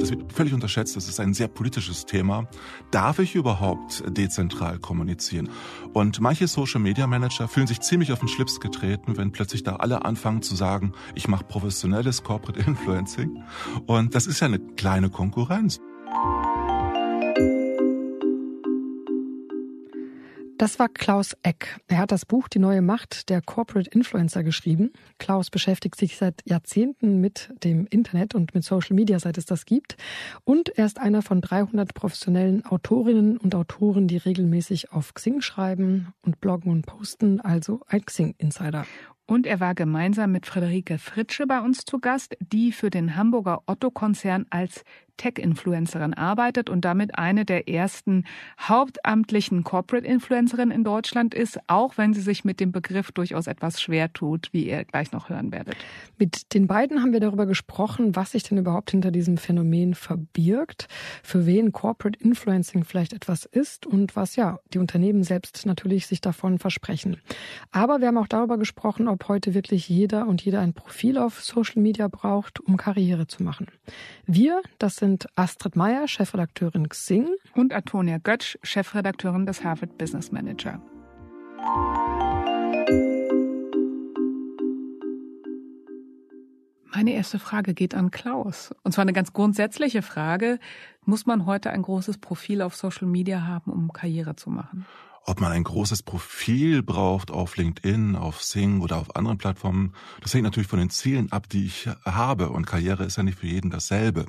[0.00, 0.96] Das wird völlig unterschätzt.
[0.96, 2.48] Das ist ein sehr politisches Thema.
[2.90, 5.50] Darf ich überhaupt dezentral kommunizieren?
[5.92, 9.76] Und manche Social Media Manager fühlen sich ziemlich auf den Schlips getreten, wenn plötzlich da
[9.76, 13.42] alle anfangen zu sagen, ich mache professionelles Corporate Influencing.
[13.86, 15.80] Und das ist ja eine kleine Konkurrenz.
[20.60, 21.80] Das war Klaus Eck.
[21.88, 24.92] Er hat das Buch Die neue Macht der Corporate Influencer geschrieben.
[25.18, 29.64] Klaus beschäftigt sich seit Jahrzehnten mit dem Internet und mit Social Media, seit es das
[29.64, 29.96] gibt.
[30.44, 36.12] Und er ist einer von 300 professionellen Autorinnen und Autoren, die regelmäßig auf Xing schreiben
[36.20, 38.84] und bloggen und posten, also ein Xing-Insider.
[39.24, 43.62] Und er war gemeinsam mit Friederike Fritsche bei uns zu Gast, die für den Hamburger
[43.64, 44.82] Otto-Konzern als
[45.20, 48.24] Tech-Influencerin arbeitet und damit eine der ersten
[48.58, 54.10] hauptamtlichen Corporate-Influencerinnen in Deutschland ist, auch wenn sie sich mit dem Begriff durchaus etwas schwer
[54.14, 55.76] tut, wie ihr gleich noch hören werdet.
[56.18, 60.88] Mit den beiden haben wir darüber gesprochen, was sich denn überhaupt hinter diesem Phänomen verbirgt,
[61.22, 66.22] für wen Corporate Influencing vielleicht etwas ist und was ja die Unternehmen selbst natürlich sich
[66.22, 67.18] davon versprechen.
[67.72, 71.42] Aber wir haben auch darüber gesprochen, ob heute wirklich jeder und jeder ein Profil auf
[71.42, 73.66] Social Media braucht, um Karriere zu machen.
[74.26, 77.26] Wir, das sind sind Astrid Meyer, Chefredakteurin Xing.
[77.56, 80.80] Und Antonia Götsch, Chefredakteurin des Harvard Business Manager.
[86.94, 88.72] Meine erste Frage geht an Klaus.
[88.84, 90.60] Und zwar eine ganz grundsätzliche Frage.
[91.04, 94.86] Muss man heute ein großes Profil auf Social Media haben, um Karriere zu machen?
[95.24, 100.34] Ob man ein großes Profil braucht auf LinkedIn, auf Sing oder auf anderen Plattformen, das
[100.34, 102.50] hängt natürlich von den Zielen ab, die ich habe.
[102.50, 104.26] Und Karriere ist ja nicht für jeden dasselbe.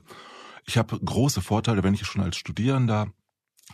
[0.66, 3.12] Ich habe große Vorteile, wenn ich schon als Studierender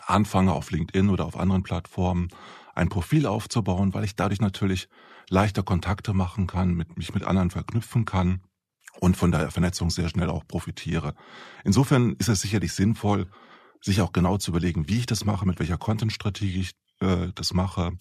[0.06, 2.30] anfange, auf LinkedIn oder auf anderen Plattformen
[2.76, 4.88] ein Profil aufzubauen, weil ich dadurch natürlich
[5.30, 8.42] leichter Kontakte machen kann, mit, mich mit anderen verknüpfen kann
[9.00, 11.14] und von der Vernetzung sehr schnell auch profitiere.
[11.64, 13.28] Insofern ist es sicherlich sinnvoll,
[13.82, 17.54] sich auch genau zu überlegen, wie ich das mache, mit welcher Content-Strategie ich äh, das
[17.54, 17.94] mache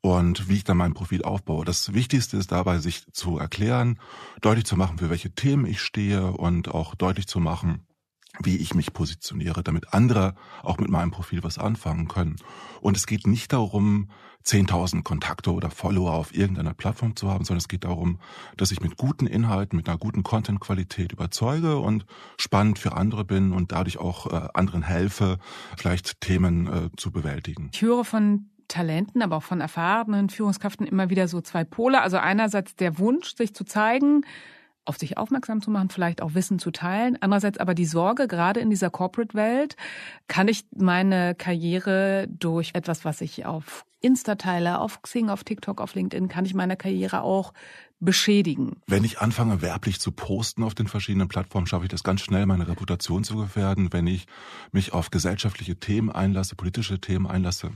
[0.00, 1.64] und wie ich dann mein Profil aufbaue.
[1.64, 4.00] Das Wichtigste ist dabei, sich zu erklären,
[4.40, 7.86] deutlich zu machen, für welche Themen ich stehe und auch deutlich zu machen,
[8.42, 12.36] wie ich mich positioniere, damit andere auch mit meinem Profil was anfangen können.
[12.80, 14.08] Und es geht nicht darum,
[14.44, 18.18] 10.000 Kontakte oder Follower auf irgendeiner Plattform zu haben, sondern es geht darum,
[18.56, 22.06] dass ich mit guten Inhalten, mit einer guten Content-Qualität überzeuge und
[22.38, 25.38] spannend für andere bin und dadurch auch äh, anderen helfe,
[25.76, 27.70] vielleicht Themen äh, zu bewältigen.
[27.74, 32.00] Ich höre von Talenten, aber auch von erfahrenen Führungskräften immer wieder so zwei Pole.
[32.00, 34.22] Also einerseits der Wunsch, sich zu zeigen,
[34.84, 37.18] auf sich aufmerksam zu machen, vielleicht auch Wissen zu teilen.
[37.20, 39.76] Andererseits aber die Sorge, gerade in dieser Corporate-Welt,
[40.28, 45.80] kann ich meine Karriere durch etwas, was ich auf Insta teile, auf Xing, auf TikTok,
[45.80, 47.52] auf LinkedIn, kann ich meine Karriere auch
[48.00, 48.80] beschädigen.
[48.86, 52.46] Wenn ich anfange, werblich zu posten auf den verschiedenen Plattformen, schaffe ich das ganz schnell,
[52.46, 53.92] meine Reputation zu gefährden.
[53.92, 54.26] Wenn ich
[54.72, 57.72] mich auf gesellschaftliche Themen einlasse, politische Themen einlasse,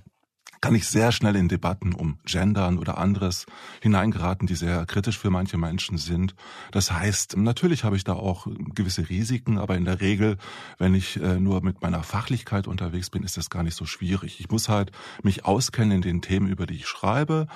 [0.64, 3.44] kann ich sehr schnell in Debatten um Gendern oder anderes
[3.82, 6.34] hineingeraten, die sehr kritisch für manche Menschen sind.
[6.70, 10.38] Das heißt, natürlich habe ich da auch gewisse Risiken, aber in der Regel,
[10.78, 14.40] wenn ich äh, nur mit meiner Fachlichkeit unterwegs bin, ist das gar nicht so schwierig.
[14.40, 14.90] Ich muss halt
[15.22, 17.46] mich auskennen in den Themen, über die ich schreibe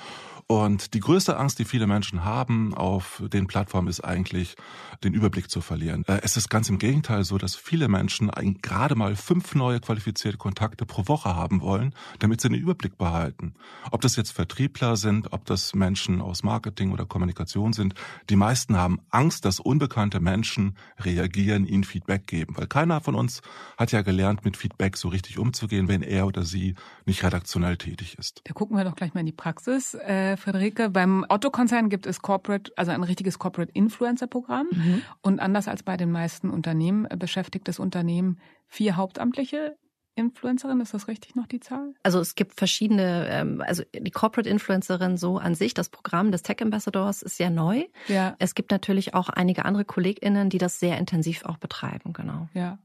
[0.51, 4.57] und die größte Angst, die viele Menschen haben auf den Plattformen, ist eigentlich,
[5.05, 6.05] den Überblick zu verlieren.
[6.09, 8.31] Äh, es ist ganz im Gegenteil so, dass viele Menschen
[8.63, 13.55] gerade mal fünf neue qualifizierte Kontakte pro Woche haben wollen, damit sie den Überblick behalten.
[13.91, 17.95] Ob das jetzt Vertriebler sind, ob das Menschen aus Marketing oder Kommunikation sind,
[18.29, 22.57] die meisten haben Angst, dass unbekannte Menschen reagieren, ihnen Feedback geben.
[22.57, 23.41] Weil keiner von uns
[23.77, 26.75] hat ja gelernt, mit Feedback so richtig umzugehen, wenn er oder sie
[27.07, 28.43] nicht redaktionell tätig ist.
[28.45, 29.95] Da gucken wir doch gleich mal in die Praxis.
[29.95, 34.67] Äh, Friederike, beim Otto-Konzern gibt es Corporate, also ein richtiges Corporate Influencer-Programm.
[34.71, 35.03] Mhm.
[35.23, 39.77] Und anders als bei den meisten Unternehmen beschäftigt das Unternehmen vier Hauptamtliche
[40.19, 41.95] Influencerin, ist das richtig noch die Zahl?
[42.03, 46.43] Also es gibt verschiedene, ähm, also die Corporate Influencerin so an sich, das Programm des
[46.43, 47.85] Tech Ambassadors ist ja neu.
[48.09, 48.37] Ja.
[48.39, 52.49] Es gibt natürlich auch einige andere KollegInnen, die das sehr intensiv auch betreiben, genau.
[52.55, 52.79] Ja.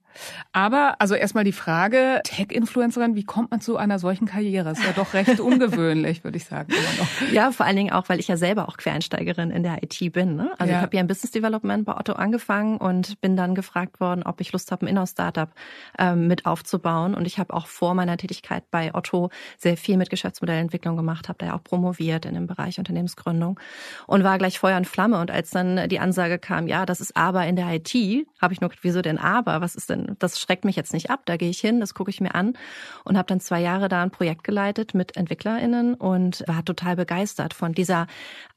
[0.51, 4.71] Aber also erstmal die Frage, Tech-Influencerin, wie kommt man zu einer solchen Karriere?
[4.71, 6.73] Ist ja doch recht ungewöhnlich, würde ich sagen.
[7.31, 10.35] Ja, vor allen Dingen auch, weil ich ja selber auch Quereinsteigerin in der IT bin.
[10.35, 10.51] Ne?
[10.57, 10.79] Also ja.
[10.79, 14.41] ich habe ja im Business Development bei Otto angefangen und bin dann gefragt worden, ob
[14.41, 15.49] ich Lust habe, ein Inhouse-Startup
[15.97, 17.15] ähm, mit aufzubauen.
[17.15, 21.39] Und ich habe auch vor meiner Tätigkeit bei Otto sehr viel mit Geschäftsmodellentwicklung gemacht, habe
[21.39, 23.59] da ja auch promoviert in dem Bereich Unternehmensgründung
[24.07, 25.19] und war gleich Feuer und Flamme.
[25.19, 27.93] Und als dann die Ansage kam, ja, das ist aber in der IT,
[28.41, 29.61] habe ich nur, wieso denn aber?
[29.61, 32.09] Was ist denn das schreckt mich jetzt nicht ab, da gehe ich hin, das gucke
[32.09, 32.53] ich mir an
[33.03, 37.53] und habe dann zwei Jahre da ein Projekt geleitet mit EntwicklerInnen und war total begeistert
[37.53, 38.07] von dieser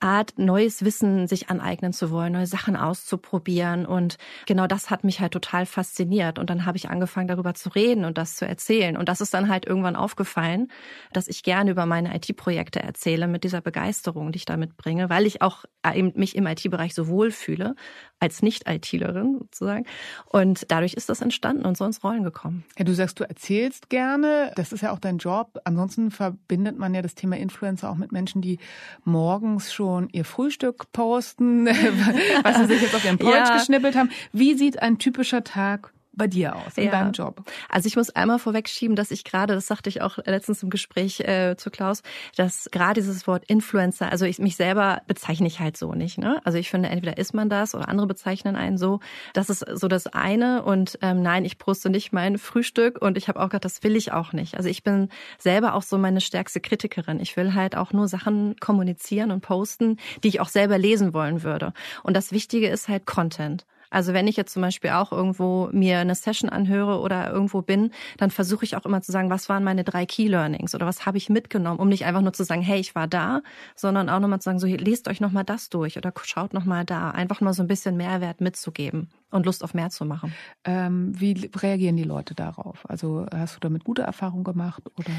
[0.00, 3.86] Art, neues Wissen sich aneignen zu wollen, neue Sachen auszuprobieren.
[3.86, 6.38] Und genau das hat mich halt total fasziniert.
[6.38, 8.96] Und dann habe ich angefangen darüber zu reden und das zu erzählen.
[8.96, 10.68] Und das ist dann halt irgendwann aufgefallen,
[11.12, 15.26] dass ich gerne über meine IT-Projekte erzähle mit dieser Begeisterung, die ich da mitbringe, weil
[15.26, 15.64] ich auch
[15.94, 17.74] eben mich im IT-Bereich so wohlfühle
[18.18, 19.86] als Nicht-ITlerin sozusagen.
[20.26, 22.64] Und dadurch ist das entstanden und so ins Rollen gekommen.
[22.78, 24.52] Ja, du sagst, du erzählst gerne.
[24.56, 25.60] Das ist ja auch dein Job.
[25.64, 28.58] Ansonsten verbindet man ja das Thema Influencer auch mit Menschen, die
[29.04, 31.66] morgens schon ihr Frühstück posten,
[32.42, 33.56] was sie sich jetzt auf ihren Porch ja.
[33.56, 34.10] geschnippelt haben.
[34.32, 36.90] Wie sieht ein typischer Tag bei dir aus, in ja.
[36.90, 37.44] deinem Job?
[37.68, 41.20] Also ich muss einmal vorwegschieben, dass ich gerade, das sagte ich auch letztens im Gespräch
[41.20, 42.02] äh, zu Klaus,
[42.36, 46.18] dass gerade dieses Wort Influencer, also ich mich selber bezeichne ich halt so nicht.
[46.18, 46.40] Ne?
[46.44, 49.00] Also ich finde, entweder ist man das oder andere bezeichnen einen so.
[49.34, 50.62] Das ist so das eine.
[50.62, 53.96] Und ähm, nein, ich poste nicht mein Frühstück und ich habe auch gedacht, das will
[53.96, 54.56] ich auch nicht.
[54.56, 57.20] Also ich bin selber auch so meine stärkste Kritikerin.
[57.20, 61.42] Ich will halt auch nur Sachen kommunizieren und posten, die ich auch selber lesen wollen
[61.42, 61.72] würde.
[62.02, 63.66] Und das Wichtige ist halt Content.
[63.90, 67.90] Also wenn ich jetzt zum Beispiel auch irgendwo mir eine Session anhöre oder irgendwo bin,
[68.18, 71.06] dann versuche ich auch immer zu sagen, was waren meine drei Key Learnings oder was
[71.06, 73.42] habe ich mitgenommen, um nicht einfach nur zu sagen, hey, ich war da,
[73.74, 77.10] sondern auch nochmal zu sagen, so lest euch nochmal das durch oder schaut nochmal da,
[77.10, 80.32] einfach mal so ein bisschen Mehrwert mitzugeben und Lust auf mehr zu machen.
[80.64, 82.88] Ähm, wie reagieren die Leute darauf?
[82.88, 85.10] Also hast du damit gute Erfahrungen gemacht oder?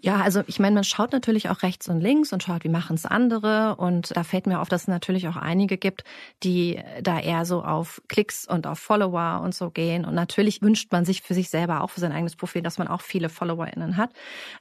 [0.00, 2.94] Ja, also ich meine, man schaut natürlich auch rechts und links und schaut, wie machen
[2.94, 6.04] es andere und da fällt mir auf, dass es natürlich auch einige gibt,
[6.44, 10.92] die da eher so auf Klicks und auf Follower und so gehen und natürlich wünscht
[10.92, 13.96] man sich für sich selber auch für sein eigenes Profil, dass man auch viele FollowerInnen
[13.96, 14.10] hat,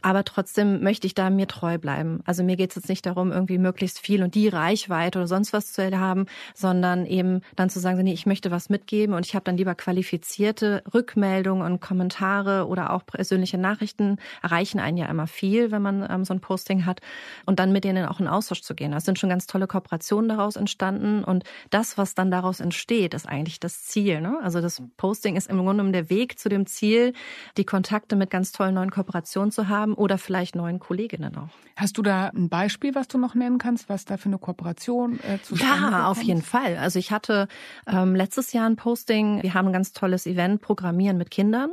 [0.01, 2.21] aber trotzdem möchte ich da mir treu bleiben.
[2.25, 5.53] Also mir geht es jetzt nicht darum, irgendwie möglichst viel und die Reichweite oder sonst
[5.53, 6.25] was zu haben,
[6.55, 9.57] sondern eben dann zu sagen, nee, ich möchte was mitgeben geben und ich habe dann
[9.57, 15.81] lieber qualifizierte Rückmeldungen und Kommentare oder auch persönliche Nachrichten erreichen einen ja immer viel, wenn
[15.81, 17.01] man ähm, so ein Posting hat
[17.45, 18.91] und dann mit denen auch in Austausch zu gehen.
[18.91, 23.27] Da sind schon ganz tolle Kooperationen daraus entstanden und das, was dann daraus entsteht, ist
[23.27, 24.21] eigentlich das Ziel.
[24.21, 24.39] Ne?
[24.41, 27.11] Also das Posting ist im Grunde genommen der Weg zu dem Ziel,
[27.57, 31.49] die Kontakte mit ganz tollen neuen Kooperationen zu haben oder vielleicht neuen Kolleginnen auch.
[31.75, 35.19] Hast du da ein Beispiel, was du noch nennen kannst, was da für eine Kooperation
[35.19, 36.77] äh, zu Ja, auf jeden Fall.
[36.77, 37.49] Also ich hatte
[37.85, 39.41] ähm, letztes Jahr ein Posting.
[39.41, 41.71] Wir haben ein ganz tolles Event Programmieren mit Kindern,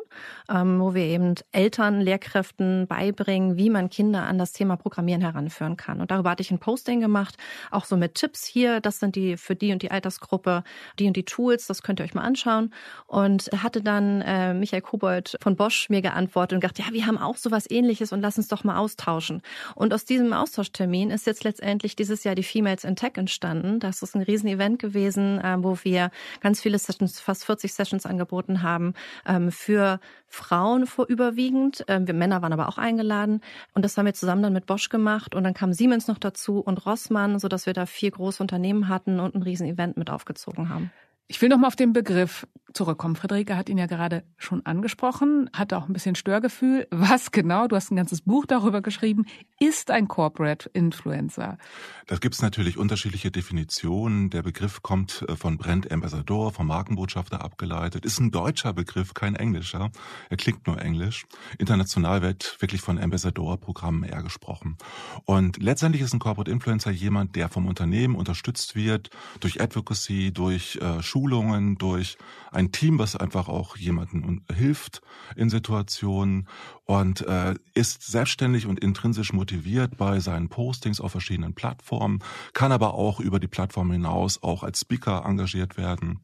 [0.48, 5.76] ähm, wo wir eben Eltern, Lehrkräften beibringen, wie man Kinder an das Thema Programmieren heranführen
[5.76, 6.00] kann.
[6.00, 7.36] Und darüber hatte ich ein Posting gemacht,
[7.70, 8.80] auch so mit Tipps hier.
[8.80, 10.64] Das sind die für die und die Altersgruppe,
[10.98, 11.66] die und die Tools.
[11.66, 12.72] Das könnt ihr euch mal anschauen.
[13.06, 17.18] Und hatte dann äh, Michael Kobold von Bosch mir geantwortet und gesagt, ja, wir haben
[17.18, 19.42] auch sowas Ähnliches und lass uns doch mal austauschen.
[19.74, 23.80] Und aus diesem Austauschtermin ist jetzt letztendlich dieses Jahr die Females in Tech entstanden.
[23.80, 26.10] Das ist ein Riesenevent gewesen, äh, wo wir
[26.40, 28.94] ganz viele fast 40 Sessions angeboten haben
[29.26, 31.84] ähm, für Frauen überwiegend.
[31.88, 33.40] Ähm, wir Männer waren aber auch eingeladen.
[33.74, 35.34] Und das haben wir zusammen dann mit Bosch gemacht.
[35.34, 39.20] Und dann kam Siemens noch dazu und Rossmann, sodass wir da vier große Unternehmen hatten
[39.20, 40.90] und ein Riesenevent mit aufgezogen haben.
[41.28, 43.16] Ich will noch mal auf den Begriff zurückkommen.
[43.16, 46.86] Friederike hat ihn ja gerade schon angesprochen, hatte auch ein bisschen Störgefühl.
[46.90, 49.26] Was genau, du hast ein ganzes Buch darüber geschrieben,
[49.58, 51.58] ist ein Corporate Influencer?
[52.06, 54.30] Da gibt es natürlich unterschiedliche Definitionen.
[54.30, 58.04] Der Begriff kommt äh, von Brand Ambassador, vom Markenbotschafter abgeleitet.
[58.04, 59.90] Ist ein deutscher Begriff, kein englischer.
[60.30, 61.26] Er klingt nur englisch.
[61.58, 64.76] International wird wirklich von Ambassador-Programmen eher gesprochen.
[65.24, 69.10] Und letztendlich ist ein Corporate Influencer jemand, der vom Unternehmen unterstützt wird
[69.40, 72.16] durch Advocacy, durch äh, Schulungen, durch
[72.50, 75.00] ein Team, was einfach auch jemanden hilft
[75.34, 76.46] in Situationen
[76.84, 82.20] und äh, ist selbstständig und intrinsisch motiviert bei seinen Postings auf verschiedenen Plattformen,
[82.52, 86.20] kann aber auch über die Plattform hinaus auch als Speaker engagiert werden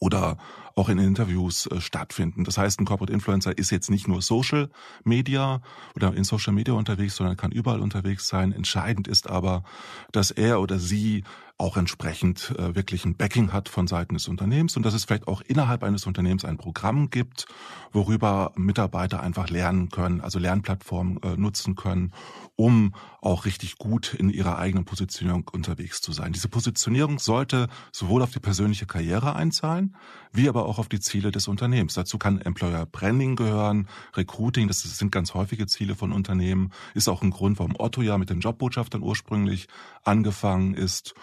[0.00, 0.36] oder
[0.74, 2.44] auch in Interviews äh, stattfinden.
[2.44, 4.70] Das heißt, ein Corporate Influencer ist jetzt nicht nur Social
[5.04, 5.60] Media
[5.96, 8.52] oder in Social Media unterwegs, sondern kann überall unterwegs sein.
[8.52, 9.64] Entscheidend ist aber,
[10.12, 11.24] dass er oder sie
[11.58, 15.26] auch entsprechend äh, wirklich ein Backing hat von Seiten des Unternehmens und dass es vielleicht
[15.26, 17.46] auch innerhalb eines Unternehmens ein Programm gibt,
[17.92, 22.12] worüber Mitarbeiter einfach lernen können, also Lernplattformen äh, nutzen können,
[22.54, 26.32] um auch richtig gut in ihrer eigenen Positionierung unterwegs zu sein.
[26.32, 29.96] Diese Positionierung sollte sowohl auf die persönliche Karriere einzahlen,
[30.32, 31.94] wie aber auch auf die Ziele des Unternehmens.
[31.94, 37.22] Dazu kann Employer Branding gehören, Recruiting, das sind ganz häufige Ziele von Unternehmen, ist auch
[37.22, 39.66] ein Grund, warum Otto ja mit den Jobbotschaftern ursprünglich
[40.04, 41.14] angefangen ist.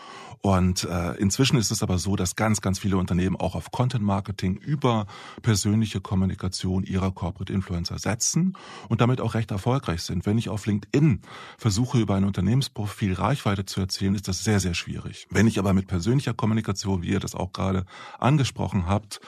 [0.41, 4.03] Und äh, inzwischen ist es aber so, dass ganz, ganz viele Unternehmen auch auf Content
[4.03, 5.07] Marketing über
[5.41, 8.55] persönliche Kommunikation ihrer Corporate Influencer setzen
[8.89, 10.25] und damit auch recht erfolgreich sind.
[10.25, 11.21] Wenn ich auf LinkedIn
[11.57, 15.27] versuche, über ein Unternehmensprofil Reichweite zu erzielen, ist das sehr, sehr schwierig.
[15.29, 17.85] Wenn ich aber mit persönlicher Kommunikation, wie ihr das auch gerade
[18.19, 19.19] angesprochen habt,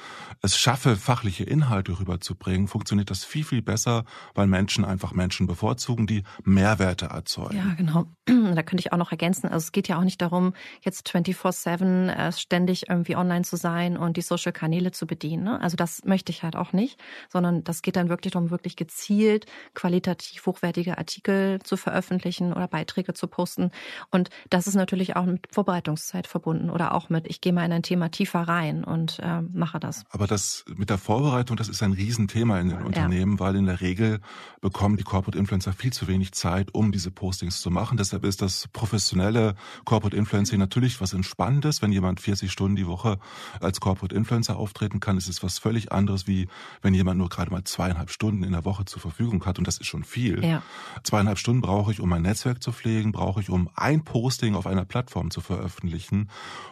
[0.42, 6.08] es schaffe, fachliche Inhalte rüberzubringen, funktioniert das viel, viel besser, weil Menschen einfach Menschen bevorzugen,
[6.08, 7.58] die Mehrwerte erzeugen.
[7.58, 8.06] Ja, genau.
[8.58, 9.48] Da könnte ich auch noch ergänzen.
[9.48, 13.98] Also es geht ja auch nicht darum, jetzt 24-7 äh, ständig irgendwie online zu sein
[13.98, 15.44] und die Social-Kanäle zu bedienen.
[15.44, 15.62] Ne?
[15.62, 17.00] Also das möchte ich halt auch nicht,
[17.30, 23.14] sondern das geht dann wirklich darum, wirklich gezielt qualitativ hochwertige Artikel zu veröffentlichen oder Beiträge
[23.14, 23.72] zu posten.
[24.12, 27.72] Und das ist natürlich auch mit Vorbereitungszeit verbunden oder auch mit, ich gehe mal in
[27.72, 30.04] ein Thema tiefer rein und äh, mache das.
[30.10, 33.40] Aber das mit der Vorbereitung, das ist ein Riesenthema in den Unternehmen, ja.
[33.40, 34.20] weil in der Regel
[34.62, 37.98] bekommen die Corporate Influencer viel zu wenig Zeit, um diese Postings zu machen.
[37.98, 41.82] Deshalb ist das professionelle Corporate Influencing natürlich was Entspannendes.
[41.82, 43.20] Wenn jemand 40 Stunden die Woche
[43.60, 46.48] als Corporate Influencer auftreten kann, ist es was völlig anderes, wie
[46.82, 49.58] wenn jemand nur gerade mal zweieinhalb Stunden in der Woche zur Verfügung hat.
[49.60, 50.44] Und das ist schon viel.
[50.44, 50.62] Ja.
[51.04, 54.68] Zweieinhalb Stunden brauche ich, um mein Netzwerk zu pflegen, brauche ich, um ein Posting auf
[54.68, 56.30] einer Plattform zu veröffentlichen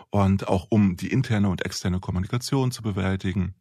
[0.10, 3.56] und auch um die interne und externe Kommunikation zu bewältigen.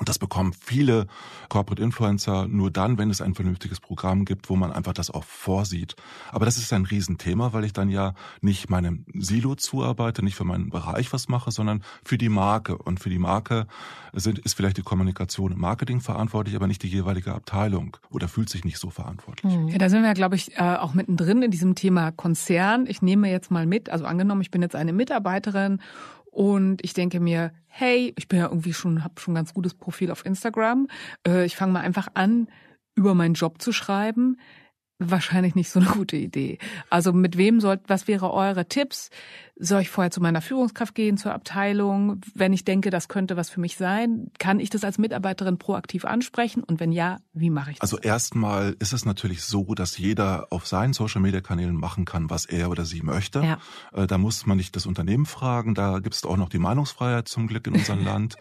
[0.00, 1.06] Und das bekommen viele
[1.50, 5.24] Corporate Influencer nur dann, wenn es ein vernünftiges Programm gibt, wo man einfach das auch
[5.24, 5.94] vorsieht.
[6.32, 10.44] Aber das ist ein Riesenthema, weil ich dann ja nicht meinem Silo zuarbeite, nicht für
[10.44, 12.78] meinen Bereich was mache, sondern für die Marke.
[12.78, 13.66] Und für die Marke
[14.14, 18.48] sind, ist vielleicht die Kommunikation im Marketing verantwortlich, aber nicht die jeweilige Abteilung oder fühlt
[18.48, 19.52] sich nicht so verantwortlich.
[19.68, 22.86] Ja, da sind wir, glaube ich, äh, auch mittendrin in diesem Thema Konzern.
[22.86, 25.82] Ich nehme jetzt mal mit, also angenommen, ich bin jetzt eine Mitarbeiterin
[26.30, 29.74] und ich denke mir, hey, ich bin ja irgendwie schon, habe schon ein ganz gutes
[29.74, 30.88] Profil auf Instagram.
[31.26, 32.48] Äh, ich fange mal einfach an,
[32.94, 34.36] über meinen Job zu schreiben
[35.00, 36.58] wahrscheinlich nicht so eine gute Idee.
[36.90, 39.10] Also mit wem sollt, was wäre eure Tipps?
[39.62, 42.20] Soll ich vorher zu meiner Führungskraft gehen, zur Abteilung?
[42.34, 46.06] Wenn ich denke, das könnte was für mich sein, kann ich das als Mitarbeiterin proaktiv
[46.06, 46.62] ansprechen?
[46.62, 47.92] Und wenn ja, wie mache ich das?
[47.92, 52.30] Also erstmal ist es natürlich so, dass jeder auf seinen Social Media Kanälen machen kann,
[52.30, 53.40] was er oder sie möchte.
[53.40, 53.58] Ja.
[53.92, 55.74] Äh, da muss man nicht das Unternehmen fragen.
[55.74, 58.36] Da gibt es auch noch die Meinungsfreiheit zum Glück in unserem Land.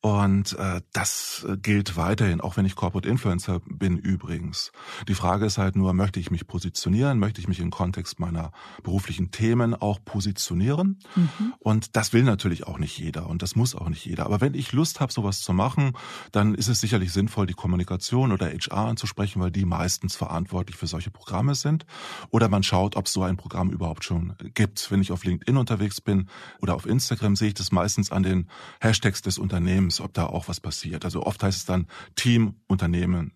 [0.00, 4.72] Und äh, das gilt weiterhin, auch wenn ich Corporate Influencer bin übrigens.
[5.08, 8.52] Die Frage ist halt nur, möchte ich mich positionieren, möchte ich mich im Kontext meiner
[8.82, 10.98] beruflichen Themen auch positionieren.
[11.14, 11.54] Mhm.
[11.58, 14.26] Und das will natürlich auch nicht jeder und das muss auch nicht jeder.
[14.26, 15.92] Aber wenn ich Lust habe, sowas zu machen,
[16.32, 20.86] dann ist es sicherlich sinnvoll, die Kommunikation oder HR anzusprechen, weil die meistens verantwortlich für
[20.86, 21.86] solche Programme sind.
[22.30, 24.90] Oder man schaut, ob es so ein Programm überhaupt schon gibt.
[24.90, 26.28] Wenn ich auf LinkedIn unterwegs bin
[26.60, 28.48] oder auf Instagram, sehe ich das meistens an den
[28.80, 31.04] Hashtags des Unternehmens, ob da auch was passiert.
[31.04, 31.86] Also oft heißt es dann
[32.16, 33.32] Team, Unternehmen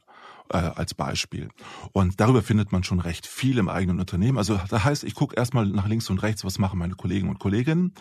[0.50, 1.48] äh, als Beispiel.
[1.92, 4.38] Und darüber findet man schon recht viel im eigenen Unternehmen.
[4.38, 7.38] Also das heißt, ich gucke erstmal nach links und rechts, was machen meine Kollegen und
[7.38, 7.94] Kolleginnen.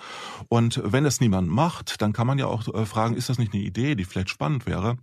[0.49, 3.53] Und wenn das niemand macht, dann kann man ja auch äh, fragen, ist das nicht
[3.53, 4.97] eine Idee, die vielleicht spannend wäre?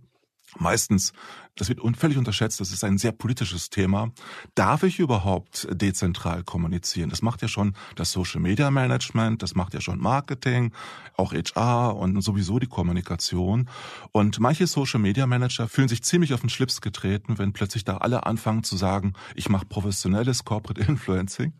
[0.57, 1.11] Meistens
[1.55, 4.11] das wird völlig unterschätzt, das ist ein sehr politisches Thema.
[4.55, 7.09] Darf ich überhaupt dezentral kommunizieren?
[7.09, 10.73] Das macht ja schon das Social Media Management, das macht ja schon Marketing,
[11.15, 13.69] auch HR und sowieso die Kommunikation.
[14.11, 17.97] Und manche Social Media Manager fühlen sich ziemlich auf den Schlips getreten, wenn plötzlich da
[17.97, 21.53] alle anfangen zu sagen, ich mache professionelles Corporate Influencing.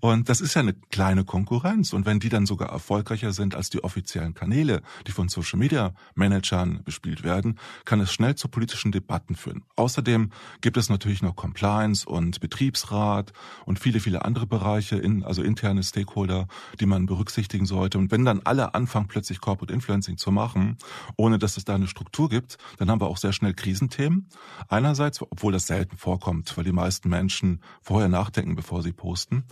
[0.00, 1.92] Und das ist ja eine kleine Konkurrenz.
[1.94, 5.94] Und wenn die dann sogar erfolgreicher sind als die offiziellen Kanäle, die von Social Media
[6.14, 9.64] Managern bespielt werden, kann es schnell zu politischen Debatten führen.
[9.76, 10.30] Außerdem
[10.60, 13.32] gibt es natürlich noch Compliance und Betriebsrat
[13.64, 16.48] und viele, viele andere Bereiche, in, also interne Stakeholder,
[16.80, 17.98] die man berücksichtigen sollte.
[17.98, 20.76] Und wenn dann alle anfangen, plötzlich Corporate Influencing zu machen,
[21.16, 24.28] ohne dass es da eine Struktur gibt, dann haben wir auch sehr schnell Krisenthemen.
[24.68, 29.44] Einerseits, obwohl das selten vorkommt, weil die meisten Menschen vorher nachdenken, bevor sie posten.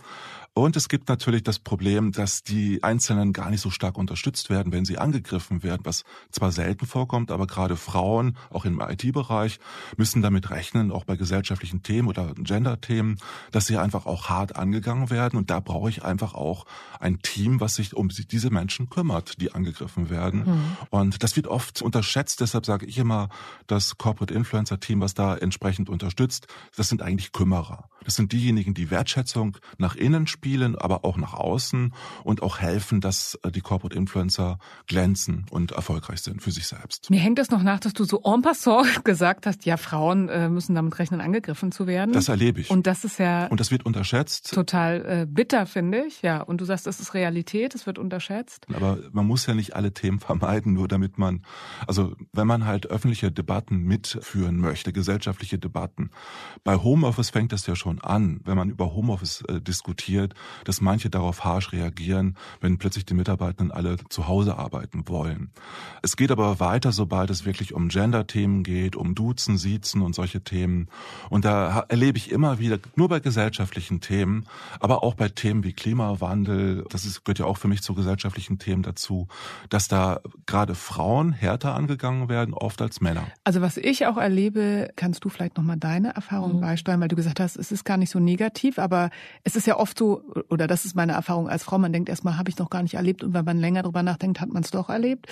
[0.53, 4.73] Und es gibt natürlich das Problem, dass die Einzelnen gar nicht so stark unterstützt werden,
[4.73, 9.59] wenn sie angegriffen werden, was zwar selten vorkommt, aber gerade Frauen, auch im IT-Bereich,
[9.97, 13.17] müssen damit rechnen, auch bei gesellschaftlichen Themen oder Gender-Themen,
[13.51, 15.37] dass sie einfach auch hart angegangen werden.
[15.37, 16.65] Und da brauche ich einfach auch
[16.99, 20.39] ein Team, was sich um diese Menschen kümmert, die angegriffen werden.
[20.45, 20.77] Mhm.
[20.89, 22.41] Und das wird oft unterschätzt.
[22.41, 23.29] Deshalb sage ich immer,
[23.67, 27.89] das Corporate Influencer Team, was da entsprechend unterstützt, das sind eigentlich Kümmerer.
[28.03, 31.93] Das sind diejenigen, die Wertschätzung nach innen spielen aber auch nach außen
[32.23, 37.09] und auch helfen, dass äh, die Corporate Influencer glänzen und erfolgreich sind für sich selbst.
[37.09, 40.47] Mir hängt das noch nach, dass du so en passant gesagt hast, ja, Frauen äh,
[40.47, 42.13] müssen damit rechnen, angegriffen zu werden.
[42.13, 42.69] Das erlebe ich.
[42.69, 43.47] Und das ist ja.
[43.47, 44.53] Und das wird unterschätzt.
[44.53, 46.21] Total äh, bitter, finde ich.
[46.21, 46.41] Ja.
[46.41, 48.65] Und du sagst, das ist Realität, es wird unterschätzt.
[48.73, 51.41] Aber man muss ja nicht alle Themen vermeiden, nur damit man,
[51.85, 56.11] also wenn man halt öffentliche Debatten mitführen möchte, gesellschaftliche Debatten.
[56.63, 60.33] Bei Homeoffice fängt das ja schon an, wenn man über Homeoffice äh, diskutiert,
[60.63, 65.51] dass manche darauf harsch reagieren, wenn plötzlich die Mitarbeitenden alle zu Hause arbeiten wollen.
[66.01, 70.41] Es geht aber weiter, sobald es wirklich um Gender-Themen geht, um Duzen, Siezen und solche
[70.41, 70.87] Themen.
[71.29, 74.45] Und da erlebe ich immer wieder, nur bei gesellschaftlichen Themen,
[74.79, 78.59] aber auch bei Themen wie Klimawandel, das ist, gehört ja auch für mich zu gesellschaftlichen
[78.59, 79.27] Themen dazu,
[79.69, 83.27] dass da gerade Frauen härter angegangen werden, oft als Männer.
[83.43, 86.61] Also was ich auch erlebe, kannst du vielleicht nochmal deine Erfahrung mhm.
[86.61, 89.09] beisteuern, weil du gesagt hast, es ist gar nicht so negativ, aber
[89.43, 92.37] es ist ja oft so, oder das ist meine Erfahrung als Frau, man denkt erstmal,
[92.37, 94.71] habe ich noch gar nicht erlebt und wenn man länger drüber nachdenkt, hat man es
[94.71, 95.27] doch erlebt.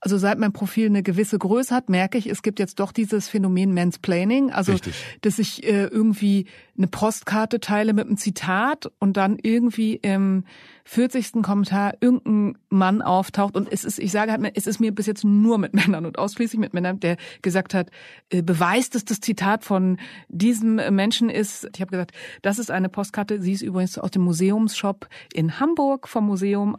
[0.00, 3.28] Also seit mein Profil eine gewisse Größe hat, merke ich, es gibt jetzt doch dieses
[3.28, 4.94] Phänomen Mansplaining, also Richtig.
[5.22, 6.46] dass ich äh, irgendwie
[6.76, 10.44] eine Postkarte teile mit einem Zitat und dann irgendwie im
[10.84, 11.42] 40.
[11.42, 15.24] Kommentar irgendein Mann auftaucht und es ist, ich sage halt, es ist mir bis jetzt
[15.24, 17.90] nur mit Männern und ausschließlich mit Männern, der gesagt hat,
[18.30, 19.98] äh, beweist, dass das Zitat von
[20.28, 21.68] diesem Menschen ist.
[21.74, 22.12] Ich habe gesagt,
[22.42, 26.76] das ist eine Postkarte, sie ist übrigens aus dem Museumsshop in Hamburg vom Museum.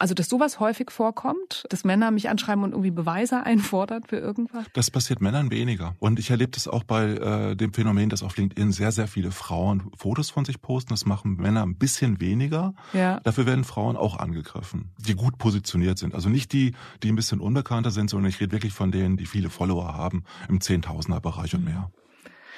[0.00, 4.64] Also, dass sowas häufig vorkommt, dass Männer mich anschreiben und irgendwie Beweise einfordern für irgendwas?
[4.72, 5.94] Das passiert Männern weniger.
[5.98, 9.30] Und ich erlebe das auch bei äh, dem Phänomen, dass auf LinkedIn sehr, sehr viele
[9.30, 10.88] Frauen Fotos von sich posten.
[10.88, 12.72] Das machen Männer ein bisschen weniger.
[12.94, 13.20] Ja.
[13.20, 16.14] Dafür werden Frauen auch angegriffen, die gut positioniert sind.
[16.14, 19.26] Also nicht die, die ein bisschen unbekannter sind, sondern ich rede wirklich von denen, die
[19.26, 21.90] viele Follower haben im Zehntausender-Bereich und mehr.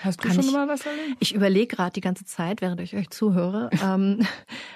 [0.02, 1.16] Hast du Kann schon ich, mal was erlebt?
[1.20, 3.70] Ich überlege gerade die ganze Zeit, während ich euch zuhöre.
[3.84, 4.26] ähm,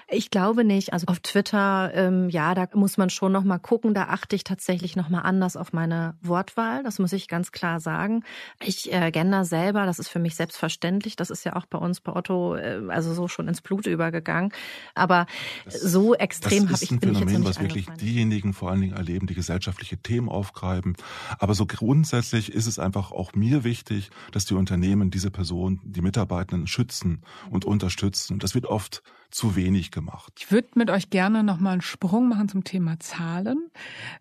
[0.08, 0.92] ich glaube nicht.
[0.92, 3.92] Also auf Twitter, ähm, ja, da muss man schon noch mal gucken.
[3.92, 6.84] Da achte ich tatsächlich noch mal anders auf meine Wortwahl.
[6.84, 8.22] Das muss ich ganz klar sagen.
[8.62, 11.16] Ich äh, gender selber, das ist für mich selbstverständlich.
[11.16, 14.52] Das ist ja auch bei uns bei Otto, äh, also so schon ins Blut übergegangen.
[14.94, 15.26] Aber
[15.64, 19.34] das, so extrem habe ich ein Phänomen, was wirklich diejenigen vor allen Dingen erleben, die
[19.34, 20.96] gesellschaftliche Themen aufgreifen.
[21.38, 26.02] Aber so grundsätzlich ist es einfach auch mir wichtig, dass die Unternehmen diese Person, die
[26.02, 28.34] Mitarbeitenden schützen und unterstützen.
[28.34, 30.34] Und das wird oft zu wenig gemacht.
[30.38, 33.70] Ich würde mit euch gerne nochmal einen Sprung machen zum Thema Zahlen.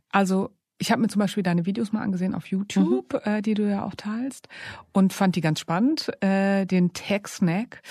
[0.09, 3.31] Also ich habe mir zum Beispiel deine Videos mal angesehen auf YouTube, mhm.
[3.31, 4.49] äh, die du ja auch teilst,
[4.91, 7.81] und fand die ganz spannend, äh, den Tech Snack.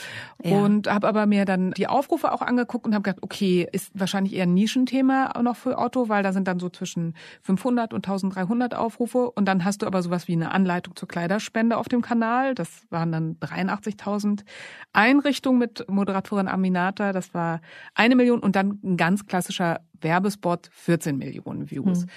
[0.42, 0.58] Ja.
[0.58, 4.34] Und habe aber mir dann die Aufrufe auch angeguckt und habe gedacht, okay, ist wahrscheinlich
[4.34, 8.74] eher ein Nischenthema noch für Otto, weil da sind dann so zwischen 500 und 1300
[8.74, 9.30] Aufrufe.
[9.30, 12.54] Und dann hast du aber sowas wie eine Anleitung zur Kleiderspende auf dem Kanal.
[12.54, 14.44] Das waren dann 83.000
[14.92, 17.12] Einrichtungen mit Moderatorin Aminata.
[17.12, 17.60] Das war
[17.94, 22.02] eine Million und dann ein ganz klassischer Werbespot, 14 Millionen Views.
[22.02, 22.10] Mhm.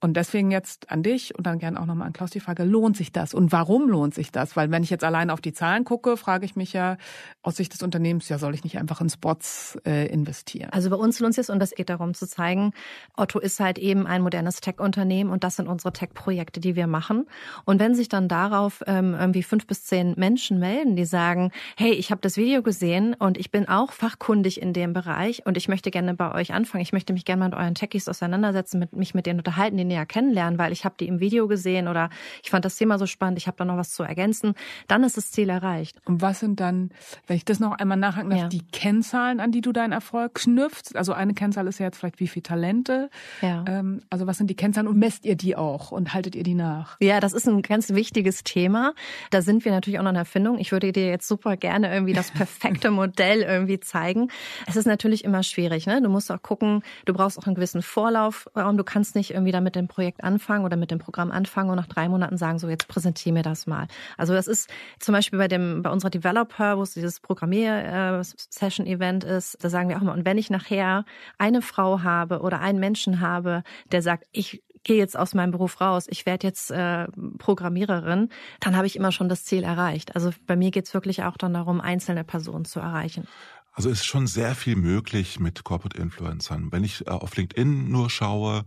[0.00, 2.96] Und deswegen jetzt an dich und dann gern auch nochmal an Klaus die Frage, lohnt
[2.96, 3.34] sich das?
[3.34, 4.56] Und warum lohnt sich das?
[4.56, 6.96] Weil wenn ich jetzt allein auf die Zahlen gucke, frage ich mich ja
[7.42, 10.70] aus Sicht des Unternehmens, ja, soll ich nicht einfach in Spots äh, investieren?
[10.72, 12.72] Also bei uns lohnt sich es und das geht darum zu zeigen,
[13.16, 17.26] Otto ist halt eben ein modernes Tech-Unternehmen und das sind unsere Tech-Projekte, die wir machen.
[17.66, 21.92] Und wenn sich dann darauf ähm, irgendwie fünf bis zehn Menschen melden, die sagen, hey,
[21.92, 25.68] ich habe das Video gesehen und ich bin auch fachkundig in dem Bereich und ich
[25.68, 29.14] möchte gerne bei euch anfangen, ich möchte mich gerne mit euren Techies auseinandersetzen, mit, mich
[29.14, 32.08] mit denen unterhalten, näher kennenlernen, weil ich habe die im Video gesehen oder
[32.42, 34.54] ich fand das Thema so spannend, ich habe da noch was zu ergänzen,
[34.88, 35.98] dann ist das Ziel erreicht.
[36.06, 36.90] Und was sind dann,
[37.26, 38.48] wenn ich das noch einmal nachhaken darf, ja.
[38.48, 40.96] die Kennzahlen, an die du deinen Erfolg knüpfst?
[40.96, 43.10] Also eine Kennzahl ist ja jetzt vielleicht, wie viel Talente.
[43.42, 43.64] Ja.
[43.66, 46.54] Ähm, also was sind die Kennzahlen und messt ihr die auch und haltet ihr die
[46.54, 46.96] nach?
[47.00, 48.94] Ja, das ist ein ganz wichtiges Thema.
[49.30, 50.58] Da sind wir natürlich auch noch in Erfindung.
[50.58, 54.28] Ich würde dir jetzt super gerne irgendwie das perfekte Modell irgendwie zeigen.
[54.66, 55.86] Es ist natürlich immer schwierig.
[55.86, 56.00] Ne?
[56.00, 58.48] Du musst auch gucken, du brauchst auch einen gewissen Vorlauf.
[58.54, 61.76] Du kannst nicht irgendwie da mit dem Projekt anfangen oder mit dem Programm anfangen und
[61.76, 63.86] nach drei Monaten sagen, so jetzt präsentiere mir das mal.
[64.16, 69.62] Also das ist zum Beispiel bei dem, bei unserer Developer, wo es dieses Programmier-Session-Event ist,
[69.62, 71.04] da sagen wir auch immer, und wenn ich nachher
[71.38, 75.80] eine Frau habe oder einen Menschen habe, der sagt, ich gehe jetzt aus meinem Beruf
[75.80, 77.06] raus, ich werde jetzt äh,
[77.38, 80.14] Programmiererin, dann habe ich immer schon das Ziel erreicht.
[80.14, 83.26] Also bei mir geht es wirklich auch dann darum, einzelne Personen zu erreichen.
[83.72, 86.72] Also ist schon sehr viel möglich mit Corporate Influencern.
[86.72, 88.64] Wenn ich äh, auf LinkedIn nur schaue,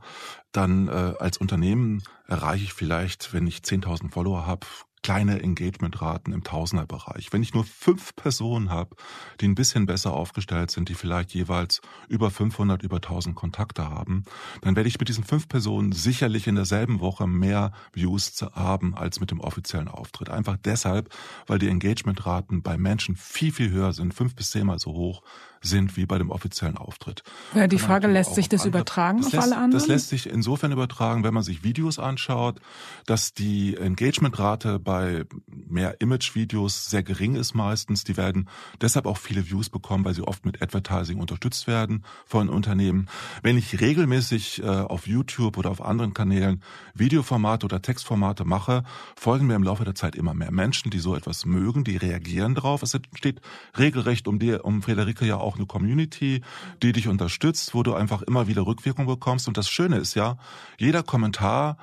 [0.51, 4.65] dann äh, als Unternehmen erreiche ich vielleicht, wenn ich 10.000 Follower habe,
[5.03, 7.31] kleine Engagementraten im Tausenderbereich.
[7.31, 8.95] Wenn ich nur fünf Personen habe,
[9.41, 14.23] die ein bisschen besser aufgestellt sind, die vielleicht jeweils über 500, über 1000 Kontakte haben,
[14.61, 19.19] dann werde ich mit diesen fünf Personen sicherlich in derselben Woche mehr Views haben als
[19.19, 20.29] mit dem offiziellen Auftritt.
[20.29, 21.13] Einfach deshalb,
[21.45, 25.21] weil die Engagementraten bei Menschen viel, viel höher sind, fünf bis zehnmal so hoch
[25.63, 27.23] sind wie bei dem offiziellen Auftritt.
[27.55, 29.71] Ja, die Frage, lässt sich das andere, übertragen das auf lässt, alle anderen?
[29.71, 32.59] Das lässt sich insofern übertragen, wenn man sich Videos anschaut,
[33.05, 38.03] dass die Engagementrate bei mehr Image-Videos sehr gering ist meistens.
[38.03, 38.47] Die werden
[38.79, 43.07] deshalb auch viele Views bekommen, weil sie oft mit Advertising unterstützt werden von Unternehmen.
[43.41, 46.61] Wenn ich regelmäßig äh, auf YouTube oder auf anderen Kanälen
[46.93, 48.83] Videoformate oder Textformate mache,
[49.15, 52.53] folgen mir im Laufe der Zeit immer mehr Menschen, die so etwas mögen, die reagieren
[52.53, 52.83] drauf.
[52.83, 53.41] Es entsteht
[53.75, 56.43] regelrecht um die, um Frederike ja auch eine Community,
[56.83, 59.47] die dich unterstützt, wo du einfach immer wieder Rückwirkung bekommst.
[59.47, 60.37] Und das Schöne ist ja,
[60.77, 61.77] jeder Kommentar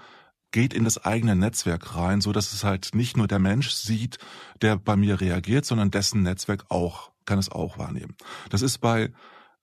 [0.53, 4.19] geht in das eigene Netzwerk rein, so dass es halt nicht nur der Mensch sieht,
[4.63, 8.17] der bei mir reagiert, sondern dessen Netzwerk auch kann es auch wahrnehmen.
[8.49, 9.13] Das ist bei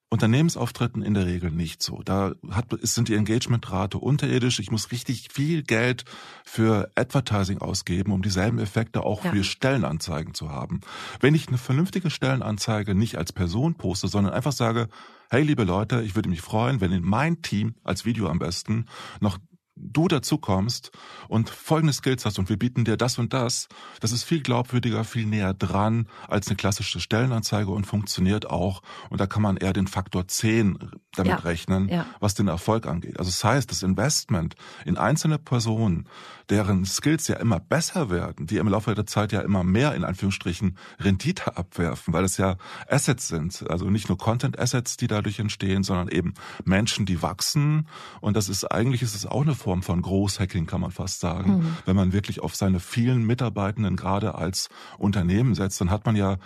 [0.09, 2.01] Unternehmensauftritten in der Regel nicht so.
[2.01, 4.59] Da hat, sind die Engagementrate unterirdisch.
[4.59, 6.05] Ich muss richtig viel Geld
[6.45, 9.31] für Advertising ausgeben, um dieselben Effekte auch ja.
[9.31, 10.79] für Stellenanzeigen zu haben.
[11.19, 14.87] Wenn ich eine vernünftige Stellenanzeige nicht als Person poste, sondern einfach sage,
[15.29, 18.85] hey liebe Leute, ich würde mich freuen, wenn in mein Team als Video am besten
[19.19, 19.39] noch
[19.79, 20.91] du dazu kommst
[21.27, 23.67] und folgende Skills hast und wir bieten dir das und das,
[23.99, 28.81] das ist viel glaubwürdiger, viel näher dran als eine klassische Stellenanzeige und funktioniert auch.
[29.09, 30.77] Und da kann man eher den Faktor 10
[31.15, 32.05] damit ja, rechnen, ja.
[32.19, 33.19] was den Erfolg angeht.
[33.19, 36.07] Also das heißt, das Investment in einzelne Personen,
[36.49, 40.03] deren Skills ja immer besser werden, die im Laufe der Zeit ja immer mehr in
[40.03, 42.57] Anführungsstrichen Rendite abwerfen, weil es ja
[42.89, 46.33] Assets sind, also nicht nur Content Assets, die dadurch entstehen, sondern eben
[46.63, 47.87] Menschen, die wachsen.
[48.21, 51.57] Und das ist eigentlich ist es auch eine Form von Großhacking, kann man fast sagen.
[51.57, 51.77] Mhm.
[51.85, 56.37] Wenn man wirklich auf seine vielen Mitarbeitenden gerade als Unternehmen setzt, dann hat man ja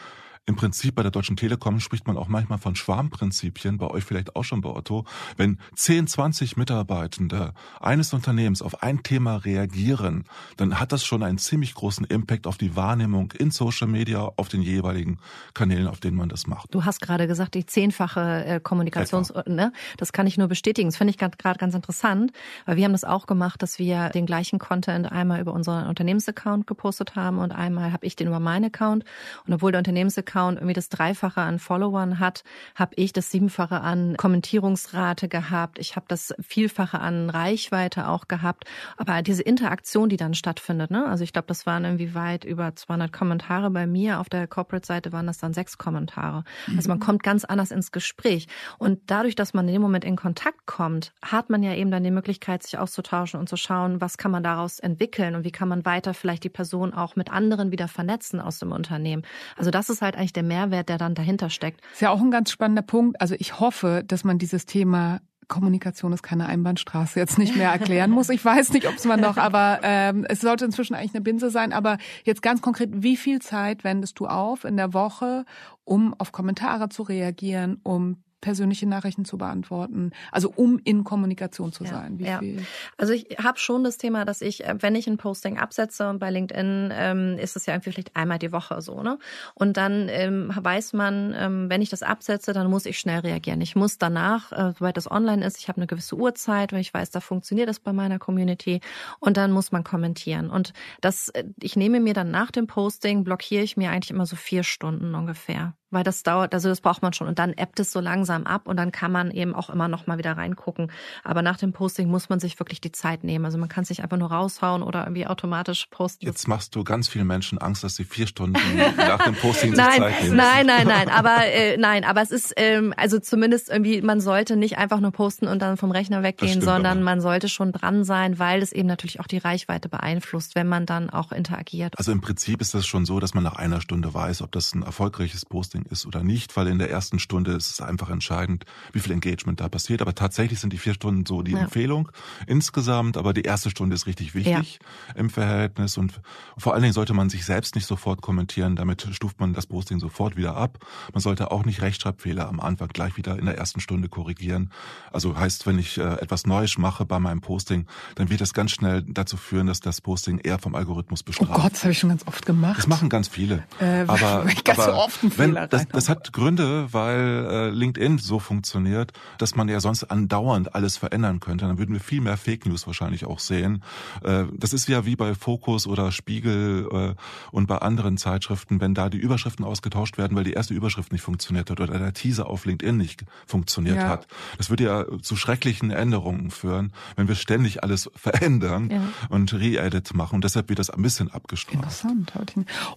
[0.52, 4.36] im Prinzip bei der Deutschen Telekom spricht man auch manchmal von Schwarmprinzipien, bei euch vielleicht
[4.36, 5.06] auch schon bei Otto.
[5.38, 10.26] Wenn 10, 20 Mitarbeitende eines Unternehmens auf ein Thema reagieren,
[10.58, 14.50] dann hat das schon einen ziemlich großen Impact auf die Wahrnehmung in Social Media, auf
[14.50, 15.20] den jeweiligen
[15.54, 16.76] Kanälen, auf denen man das macht.
[16.76, 19.72] Du hast gerade gesagt, die zehnfache äh, Kommunikations, ne?
[19.96, 20.90] das kann ich nur bestätigen.
[20.90, 22.34] Das finde ich gerade ganz interessant,
[22.66, 26.68] weil wir haben das auch gemacht, dass wir den gleichen Content einmal über unseren Unternehmensaccount
[26.68, 29.06] gepostet haben und einmal habe ich den über meinen Account.
[29.48, 32.44] Und obwohl der Unternehmensaccount Account irgendwie das Dreifache an Followern hat,
[32.76, 35.78] habe ich das Siebenfache an Kommentierungsrate gehabt.
[35.78, 38.66] Ich habe das Vielfache an Reichweite auch gehabt.
[38.98, 41.06] Aber diese Interaktion, die dann stattfindet, ne?
[41.06, 44.20] also ich glaube, das waren irgendwie weit über 200 Kommentare bei mir.
[44.20, 46.44] Auf der Corporate-Seite waren das dann sechs Kommentare.
[46.76, 47.04] Also man mhm.
[47.04, 48.48] kommt ganz anders ins Gespräch.
[48.80, 52.04] Und dadurch, dass man in dem Moment in Kontakt kommt, hat man ja eben dann
[52.04, 55.68] die Möglichkeit, sich auszutauschen und zu schauen, was kann man daraus entwickeln und wie kann
[55.68, 59.24] man weiter vielleicht die Person auch mit anderen wieder vernetzen aus dem Unternehmen.
[59.56, 61.82] Also das ist halt eigentlich der Mehrwert, der dann dahinter steckt.
[61.92, 63.20] Ist ja auch ein ganz spannender Punkt.
[63.20, 68.10] Also ich hoffe, dass man dieses Thema Kommunikation ist keine Einbahnstraße jetzt nicht mehr erklären
[68.12, 68.30] muss.
[68.30, 71.50] Ich weiß nicht, ob es man noch, aber ähm, es sollte inzwischen eigentlich eine Binse
[71.50, 71.74] sein.
[71.74, 75.44] Aber jetzt ganz konkret, wie viel Zeit wendest du auf in der Woche,
[75.84, 81.86] um auf Kommentare zu reagieren, um persönliche Nachrichten zu beantworten, also um in Kommunikation zu
[81.86, 82.18] sein.
[82.20, 82.40] Ja.
[82.40, 82.66] viel?
[82.98, 86.20] Also ich habe schon das Thema, dass ich, äh, wenn ich ein Posting absetze und
[86.20, 89.18] bei LinkedIn ähm, ist es ja irgendwie vielleicht einmal die Woche so, ne?
[89.54, 93.62] Und dann ähm, weiß man, ähm, wenn ich das absetze, dann muss ich schnell reagieren.
[93.62, 96.94] Ich muss danach, äh, sobald das online ist, ich habe eine gewisse Uhrzeit, wenn ich
[96.94, 98.82] weiß, da funktioniert das bei meiner Community
[99.20, 100.50] und dann muss man kommentieren.
[100.50, 104.26] Und das, äh, ich nehme mir dann nach dem Posting, blockiere ich mir eigentlich immer
[104.26, 107.80] so vier Stunden ungefähr weil das dauert, also das braucht man schon und dann ebbt
[107.80, 110.92] es so langsam ab und dann kann man eben auch immer noch mal wieder reingucken.
[111.24, 113.46] Aber nach dem Posting muss man sich wirklich die Zeit nehmen.
[113.46, 116.26] Also man kann sich einfach nur raushauen oder irgendwie automatisch posten.
[116.26, 118.60] Jetzt machst du ganz vielen Menschen Angst, dass sie vier Stunden
[118.98, 120.36] nach dem Posting nein, Zeit nehmen.
[120.36, 124.56] Nein, nein, nein, aber äh, nein, aber es ist ähm, also zumindest irgendwie, man sollte
[124.56, 127.06] nicht einfach nur posten und dann vom Rechner weggehen, sondern aber.
[127.06, 130.86] man sollte schon dran sein, weil es eben natürlich auch die Reichweite beeinflusst, wenn man
[130.86, 131.98] dann auch interagiert.
[131.98, 134.74] Also im Prinzip ist das schon so, dass man nach einer Stunde weiß, ob das
[134.74, 138.10] ein erfolgreiches Posting Posting ist oder nicht, weil in der ersten Stunde ist es einfach
[138.10, 140.02] entscheidend, wie viel Engagement da passiert.
[140.02, 141.60] Aber tatsächlich sind die vier Stunden so die ja.
[141.60, 142.10] Empfehlung
[142.48, 145.16] insgesamt, aber die erste Stunde ist richtig wichtig ja.
[145.16, 146.22] im Verhältnis und
[146.58, 150.00] vor allen Dingen sollte man sich selbst nicht sofort kommentieren, damit stuft man das Posting
[150.00, 150.80] sofort wieder ab.
[151.14, 154.72] Man sollte auch nicht Rechtschreibfehler am Anfang gleich wieder in der ersten Stunde korrigieren.
[155.12, 158.72] Also heißt, wenn ich äh, etwas Neues mache bei meinem Posting, dann wird das ganz
[158.72, 161.52] schnell dazu führen, dass das Posting eher vom Algorithmus bestraft.
[161.54, 162.78] Oh Gott, das habe ich schon ganz oft gemacht.
[162.78, 163.64] Das machen ganz viele.
[163.80, 167.70] Äh, aber, ganz aber so oft einen wenn, Fehler das, das hat Gründe, weil äh,
[167.70, 171.66] LinkedIn so funktioniert, dass man ja sonst andauernd alles verändern könnte.
[171.66, 173.84] Dann würden wir viel mehr Fake News wahrscheinlich auch sehen.
[174.24, 177.16] Äh, das ist ja wie bei Focus oder Spiegel äh,
[177.52, 181.22] und bei anderen Zeitschriften, wenn da die Überschriften ausgetauscht werden, weil die erste Überschrift nicht
[181.22, 184.10] funktioniert hat oder der Teaser auf LinkedIn nicht funktioniert ja.
[184.10, 184.28] hat.
[184.58, 189.02] Das würde ja zu schrecklichen Änderungen führen, wenn wir ständig alles verändern ja.
[189.30, 190.36] und Re-Edit machen.
[190.36, 191.76] Und deshalb wird das ein bisschen abgestraft.
[191.76, 192.34] Interessant.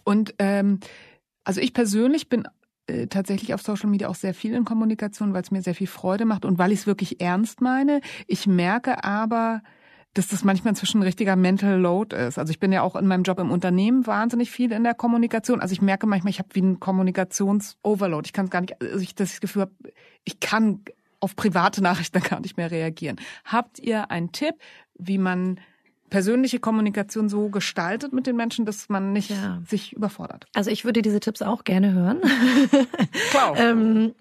[0.03, 0.81] Und ähm,
[1.45, 2.49] also ich persönlich bin
[2.87, 5.87] äh, tatsächlich auf Social Media auch sehr viel in Kommunikation, weil es mir sehr viel
[5.87, 8.01] Freude macht und weil ich es wirklich ernst meine.
[8.27, 9.63] Ich merke aber,
[10.15, 12.39] dass das manchmal inzwischen ein richtiger Mental Load ist.
[12.39, 15.61] Also ich bin ja auch in meinem Job im Unternehmen wahnsinnig viel in der Kommunikation.
[15.61, 18.27] Also ich merke manchmal, ich habe wie einen Kommunikations-Overload.
[18.27, 19.73] Ich kann es gar nicht, also ich das Gefühl habe,
[20.25, 20.83] ich kann
[21.21, 23.17] auf private Nachrichten gar nicht mehr reagieren.
[23.45, 24.55] Habt ihr einen Tipp,
[24.97, 25.59] wie man
[26.11, 29.61] persönliche Kommunikation so gestaltet mit den Menschen, dass man nicht ja.
[29.67, 30.47] sich überfordert.
[30.55, 32.21] Also ich würde diese Tipps auch gerne hören.
[33.31, 33.57] Klar.
[33.57, 34.15] ähm,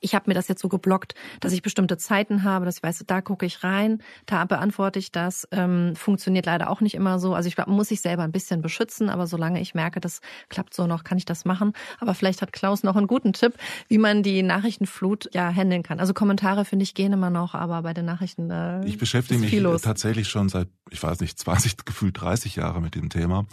[0.00, 3.04] ich habe mir das jetzt so geblockt, dass ich bestimmte Zeiten habe, dass ich weiß,
[3.06, 5.46] da gucke ich rein, da beantworte ich das.
[5.52, 7.34] Ähm, funktioniert leider auch nicht immer so.
[7.34, 10.86] Also ich muss sich selber ein bisschen beschützen, aber solange ich merke, das klappt so
[10.86, 11.72] noch, kann ich das machen.
[12.00, 13.54] Aber vielleicht hat Klaus noch einen guten Tipp,
[13.88, 16.00] wie man die Nachrichtenflut ja handeln kann.
[16.00, 19.52] Also Kommentare finde ich gehen immer noch, aber bei den Nachrichten äh, ich beschäftige mich
[19.60, 19.82] los.
[19.82, 23.46] tatsächlich schon seit ich weiß nicht, 20, gefühlt 30 Jahre mit dem Thema.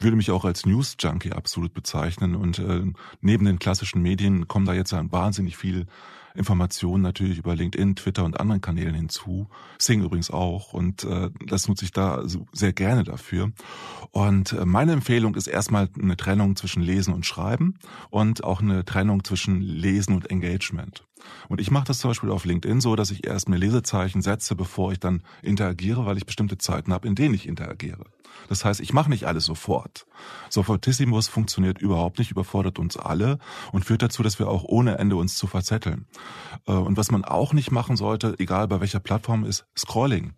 [0.00, 2.34] Würde mich auch als News-Junkie absolut bezeichnen.
[2.34, 2.82] Und äh,
[3.20, 5.86] neben den klassischen Medien kommen da jetzt ja wahnsinnig viel
[6.34, 9.48] Informationen natürlich über LinkedIn, Twitter und anderen Kanälen hinzu.
[9.78, 10.72] Sing übrigens auch.
[10.72, 13.52] Und äh, das nutze ich da sehr gerne dafür.
[14.10, 17.78] Und äh, meine Empfehlung ist erstmal eine Trennung zwischen Lesen und Schreiben
[18.10, 21.04] und auch eine Trennung zwischen Lesen und Engagement.
[21.48, 24.54] Und ich mache das zum Beispiel auf LinkedIn so, dass ich erst mir Lesezeichen setze,
[24.54, 28.04] bevor ich dann interagiere, weil ich bestimmte Zeiten habe, in denen ich interagiere.
[28.48, 30.06] Das heißt, ich mache nicht alles sofort.
[30.50, 33.38] Sofortissimus funktioniert überhaupt nicht, überfordert uns alle
[33.72, 36.06] und führt dazu, dass wir auch ohne Ende uns zu verzetteln.
[36.66, 40.34] Äh, und was man auch nicht machen sollte, egal bei welcher Plattform, ist Scrolling.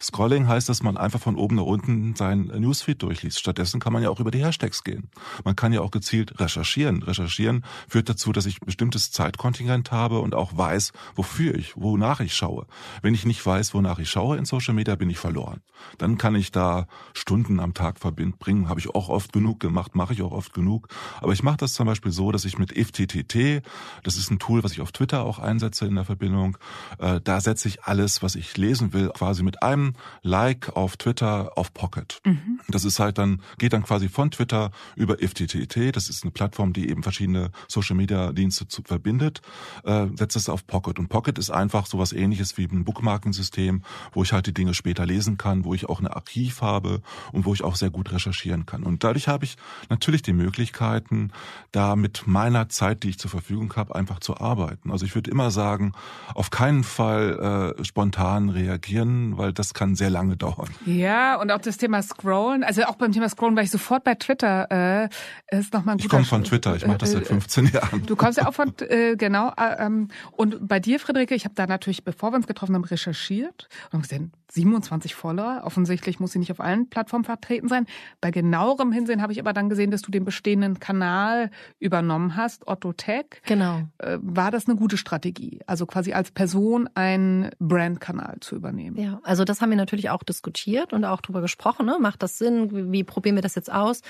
[0.00, 3.38] Scrolling heißt, dass man einfach von oben nach unten sein Newsfeed durchliest.
[3.38, 5.10] Stattdessen kann man ja auch über die Hashtags gehen.
[5.44, 7.02] Man kann ja auch gezielt recherchieren.
[7.02, 12.34] Recherchieren führt dazu, dass ich bestimmtes Zeitkontingent habe und auch weiß, wofür ich, wonach ich
[12.34, 12.66] schaue.
[13.02, 15.60] Wenn ich nicht weiß, wonach ich schaue in Social Media, bin ich verloren.
[15.98, 18.68] Dann kann ich da Stunden am Tag verbringen.
[18.68, 20.88] Habe ich auch oft genug gemacht, mache ich auch oft genug.
[21.20, 23.62] Aber ich mache das zum Beispiel so, dass ich mit IFTTT,
[24.02, 26.56] das ist ein Tool, was ich auf Twitter auch einsetze in der Verbindung,
[26.98, 31.52] äh, da setze ich alles, was ich lesen will, quasi mit einem Like auf Twitter
[31.56, 32.20] auf Pocket.
[32.24, 32.60] Mhm.
[32.68, 36.72] Das ist halt dann, geht dann quasi von Twitter über IFTTT, das ist eine Plattform,
[36.72, 39.42] die eben verschiedene Social Media Dienste zu, verbindet,
[39.84, 40.98] äh, setzt es auf Pocket.
[40.98, 45.06] Und Pocket ist einfach sowas ähnliches wie ein Bookmarkensystem, wo ich halt die Dinge später
[45.06, 47.00] lesen kann, wo ich auch ein Archiv habe
[47.32, 48.82] und wo ich auch sehr gut recherchieren kann.
[48.82, 49.56] Und dadurch habe ich
[49.88, 51.30] natürlich die Möglichkeiten,
[51.70, 54.90] da mit meiner Zeit, die ich zur Verfügung habe, einfach zu arbeiten.
[54.90, 55.92] Also ich würde immer sagen,
[56.34, 60.68] auf keinen Fall äh, spontan reagieren, weil das kann sehr lange dauern.
[60.86, 64.14] Ja, und auch das Thema Scrollen, also auch beim Thema Scrollen war ich sofort bei
[64.14, 65.08] Twitter, äh,
[65.56, 68.06] ist nochmal ein guter Ich komme von Twitter, ich mache das seit 15 äh, Jahren.
[68.06, 71.54] Du kommst ja auch von, äh, genau, äh, ähm, und bei dir, Friederike, ich habe
[71.54, 75.62] da natürlich, bevor wir uns getroffen haben, recherchiert und haben gesehen, 27 Follower.
[75.64, 77.86] Offensichtlich muss sie nicht auf allen Plattformen vertreten sein.
[78.20, 82.66] Bei genauerem Hinsehen habe ich aber dann gesehen, dass du den bestehenden Kanal übernommen hast,
[82.68, 83.26] Otto Tech.
[83.46, 83.82] Genau.
[83.98, 85.60] Äh, war das eine gute Strategie?
[85.66, 89.00] Also quasi als Person einen Brandkanal zu übernehmen?
[89.00, 91.86] Ja, also das haben wir natürlich auch diskutiert und auch drüber gesprochen.
[91.86, 91.98] Ne?
[92.00, 92.92] Macht das Sinn?
[92.92, 94.02] Wie probieren wir das jetzt aus?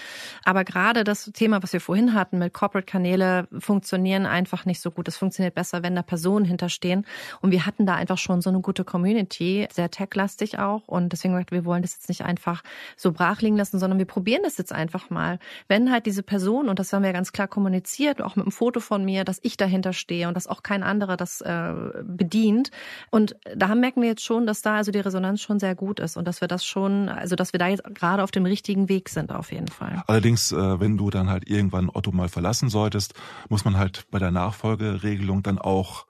[0.44, 5.08] Aber gerade das Thema, was wir vorhin hatten mit Corporate-Kanäle, funktionieren einfach nicht so gut.
[5.08, 7.06] Es funktioniert besser, wenn da Personen hinterstehen.
[7.40, 10.88] Und wir hatten da einfach schon so eine gute Community, sehr techlastig auch.
[10.88, 12.62] Und deswegen gesagt, wir wollen das jetzt nicht einfach
[12.96, 15.38] so brach liegen lassen, sondern wir probieren das jetzt einfach mal.
[15.68, 18.80] Wenn halt diese Person, und das haben wir ganz klar kommuniziert, auch mit einem Foto
[18.80, 22.70] von mir, dass ich dahinter stehe und dass auch kein anderer das äh, bedient.
[23.10, 26.16] Und da merken wir jetzt schon, dass da also die Resonanz schon sehr gut ist
[26.16, 29.08] und dass wir das schon, also dass wir da jetzt gerade auf dem richtigen Weg
[29.08, 30.02] sind auf jeden Fall.
[30.06, 33.14] Allerdings, äh, wenn du dann halt irgendwann Otto mal verlassen solltest,
[33.48, 36.06] muss man halt bei der Nachfolgeregelung dann auch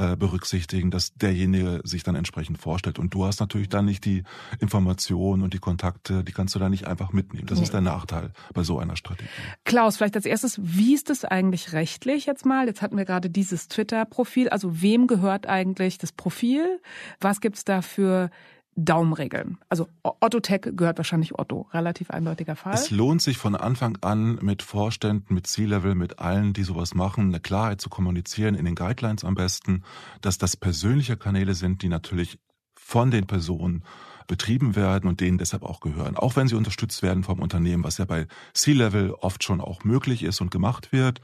[0.00, 2.98] äh, berücksichtigen, dass derjenige sich dann entsprechend vorstellt.
[2.98, 4.22] Und du hast natürlich dann nicht die
[4.58, 7.46] Informationen und die Kontakte, die kannst du da nicht einfach mitnehmen.
[7.46, 7.64] Das nee.
[7.64, 9.28] ist der Nachteil bei so einer Strategie.
[9.64, 12.66] Klaus, vielleicht als erstes, wie ist es eigentlich rechtlich jetzt mal?
[12.66, 14.48] Jetzt hatten wir gerade dieses Twitter-Profil.
[14.48, 16.80] Also wem gehört eigentlich das Profil?
[17.20, 18.30] Was gibt's da für
[18.76, 19.58] Daumenregeln.
[19.68, 21.68] Also Otto Tech gehört wahrscheinlich Otto.
[21.72, 22.74] Relativ eindeutiger Fall.
[22.74, 27.28] Es lohnt sich von Anfang an mit Vorständen, mit C-Level, mit allen, die sowas machen,
[27.28, 29.82] eine Klarheit zu kommunizieren, in den Guidelines am besten,
[30.20, 32.38] dass das persönliche Kanäle sind, die natürlich
[32.74, 33.84] von den Personen
[34.30, 36.16] betrieben werden und denen deshalb auch gehören.
[36.16, 40.22] Auch wenn sie unterstützt werden vom Unternehmen, was ja bei C-Level oft schon auch möglich
[40.22, 41.20] ist und gemacht wird.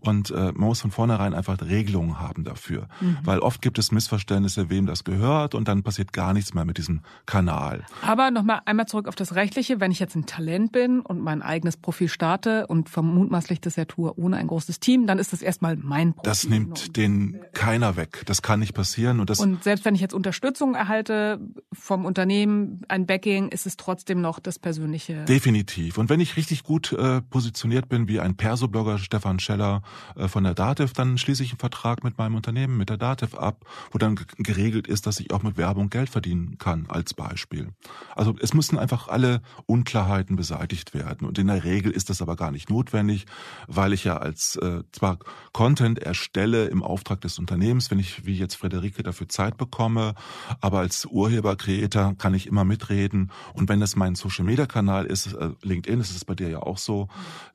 [0.00, 2.88] Und äh, man muss von vornherein einfach Regelungen haben dafür.
[3.00, 3.16] Mhm.
[3.24, 6.76] Weil oft gibt es Missverständnisse, wem das gehört und dann passiert gar nichts mehr mit
[6.76, 7.86] diesem Kanal.
[8.02, 9.80] Aber nochmal einmal zurück auf das Rechtliche.
[9.80, 13.86] Wenn ich jetzt ein Talent bin und mein eigenes Profil starte und vermutmaßlich das ja
[13.86, 16.30] tue ohne ein großes Team, dann ist das erstmal mein Profil.
[16.30, 18.22] Das nimmt den keiner weg.
[18.26, 19.18] Das kann nicht passieren.
[19.18, 21.40] Und, das und selbst wenn ich jetzt Unterstützung erhalte
[21.72, 22.49] vom Unternehmen,
[22.88, 25.24] ein Backing, ist es trotzdem noch das Persönliche.
[25.24, 25.98] Definitiv.
[25.98, 29.82] Und wenn ich richtig gut äh, positioniert bin, wie ein Perso-Blogger Stefan Scheller
[30.16, 33.34] äh, von der DATEV, dann schließe ich einen Vertrag mit meinem Unternehmen, mit der DATEV
[33.34, 37.68] ab, wo dann geregelt ist, dass ich auch mit Werbung Geld verdienen kann, als Beispiel.
[38.14, 41.26] Also es müssen einfach alle Unklarheiten beseitigt werden.
[41.26, 43.26] Und in der Regel ist das aber gar nicht notwendig,
[43.66, 45.18] weil ich ja als äh, zwar
[45.52, 50.14] Content erstelle im Auftrag des Unternehmens, wenn ich wie jetzt Frederike dafür Zeit bekomme,
[50.60, 53.30] aber als Urheber, Creator kann ich immer mitreden.
[53.54, 56.62] Und wenn das mein Social Media Kanal ist, äh, LinkedIn, das ist bei dir ja
[56.62, 57.08] auch so,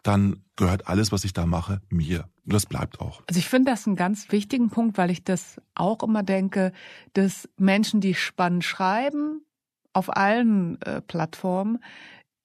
[0.04, 2.30] dann gehört alles, was ich da mache, mir.
[2.46, 3.22] Und das bleibt auch.
[3.28, 6.72] Also ich finde das einen ganz wichtigen Punkt, weil ich das auch immer denke,
[7.14, 9.42] dass Menschen, die spannend schreiben,
[9.94, 11.80] auf allen äh, Plattformen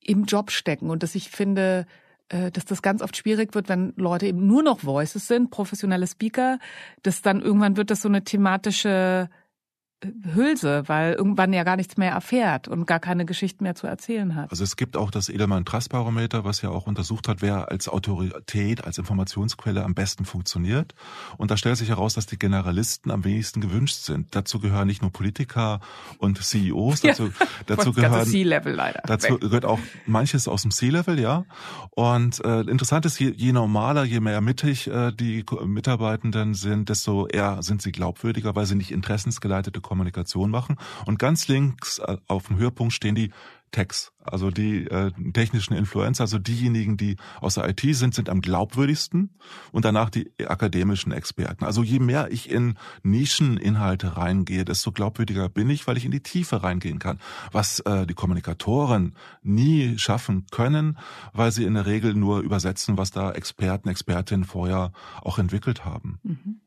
[0.02, 1.86] im Job stecken und dass ich finde,
[2.28, 6.06] äh, dass das ganz oft schwierig wird, wenn Leute eben nur noch Voices sind, professionelle
[6.06, 6.58] Speaker,
[7.02, 9.28] dass dann irgendwann wird das so eine thematische
[10.34, 14.34] Hülse, weil irgendwann ja gar nichts mehr erfährt und gar keine Geschichten mehr zu erzählen
[14.34, 14.50] hat.
[14.50, 17.88] Also es gibt auch das Edelmann Trust Barometer, was ja auch untersucht hat, wer als
[17.88, 20.94] Autorität, als Informationsquelle am besten funktioniert.
[21.36, 24.34] Und da stellt sich heraus, dass die Generalisten am wenigsten gewünscht sind.
[24.34, 25.80] Dazu gehören nicht nur Politiker
[26.18, 29.02] und CEOs, dazu, ja, dazu gehören C-Level leider.
[29.04, 29.40] Dazu weg.
[29.40, 31.44] gehört auch manches aus dem C-Level, ja.
[31.90, 37.26] Und äh, interessant ist, je, je normaler, je mehr mittig äh, die Mitarbeitenden sind, desto
[37.26, 40.76] eher sind sie glaubwürdiger, weil sie nicht interessensgeleitete Kommunikation machen.
[41.04, 43.32] Und ganz links äh, auf dem Höhepunkt stehen die
[43.72, 48.40] Techs, also die äh, technischen Influencer, also diejenigen, die aus der IT sind, sind am
[48.40, 49.30] glaubwürdigsten
[49.72, 51.64] und danach die akademischen Experten.
[51.64, 56.22] Also je mehr ich in Nischeninhalte reingehe, desto glaubwürdiger bin ich, weil ich in die
[56.22, 57.20] Tiefe reingehen kann.
[57.52, 60.98] Was äh, die Kommunikatoren nie schaffen können,
[61.32, 66.18] weil sie in der Regel nur übersetzen, was da Experten, Expertinnen vorher auch entwickelt haben.
[66.24, 66.60] Mhm.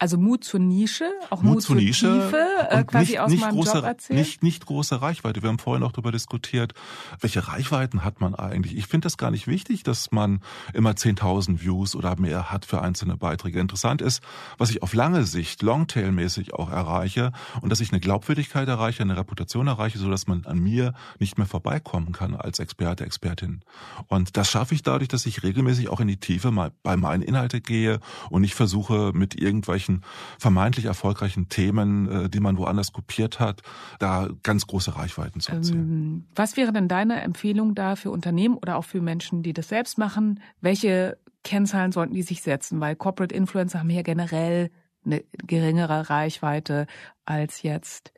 [0.00, 3.40] Also Mut zur Nische, auch Mut, Mut zur Nische Tiefe, äh, quasi nicht, aus nicht
[3.42, 4.18] meinem große, Job erzählen.
[4.18, 5.42] Nicht, nicht große Reichweite.
[5.42, 6.72] Wir haben vorhin auch darüber diskutiert,
[7.20, 8.78] welche Reichweiten hat man eigentlich.
[8.78, 10.40] Ich finde das gar nicht wichtig, dass man
[10.72, 13.60] immer 10.000 Views oder mehr hat für einzelne Beiträge.
[13.60, 14.22] Interessant ist,
[14.56, 19.18] was ich auf lange Sicht, Longtail-mäßig auch erreiche und dass ich eine Glaubwürdigkeit erreiche, eine
[19.18, 23.60] Reputation erreiche, so dass man an mir nicht mehr vorbeikommen kann als Experte, Expertin.
[24.06, 27.20] Und das schaffe ich dadurch, dass ich regelmäßig auch in die Tiefe mal bei meinen
[27.22, 30.02] Inhalte gehe und nicht versuche mit irgendwelchen solchen
[30.38, 33.62] vermeintlich erfolgreichen Themen, äh, die man woanders kopiert hat,
[33.98, 35.78] da ganz große Reichweiten zu erzielen.
[35.78, 39.68] Ähm, was wäre denn deine Empfehlung da für Unternehmen oder auch für Menschen, die das
[39.68, 40.40] selbst machen?
[40.60, 42.80] Welche Kennzahlen sollten die sich setzen?
[42.80, 44.70] Weil Corporate Influencer haben ja generell
[45.04, 46.86] eine geringere Reichweite
[47.24, 48.12] als jetzt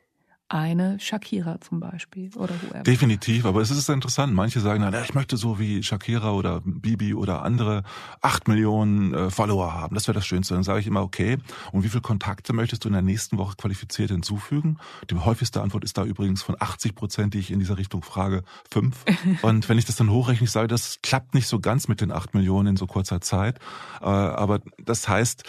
[0.53, 2.83] eine Shakira zum Beispiel oder whoever.
[2.83, 4.35] Definitiv, aber es ist interessant.
[4.35, 7.85] Manche sagen dann, ja, ich möchte so wie Shakira oder Bibi oder andere
[8.21, 9.95] acht Millionen äh, Follower haben.
[9.95, 10.53] Das wäre das Schönste.
[10.53, 11.39] Dann sage ich immer, okay,
[11.73, 14.77] und wie viele Kontakte möchtest du in der nächsten Woche qualifiziert hinzufügen?
[15.09, 18.43] Die häufigste Antwort ist da übrigens von 80 Prozent, die ich in dieser Richtung frage,
[18.71, 19.05] fünf.
[19.43, 22.13] und wenn ich das dann hochrechne, ich sage, das klappt nicht so ganz mit den
[22.13, 23.59] acht Millionen in so kurzer Zeit.
[24.03, 25.45] Äh, aber das heißt,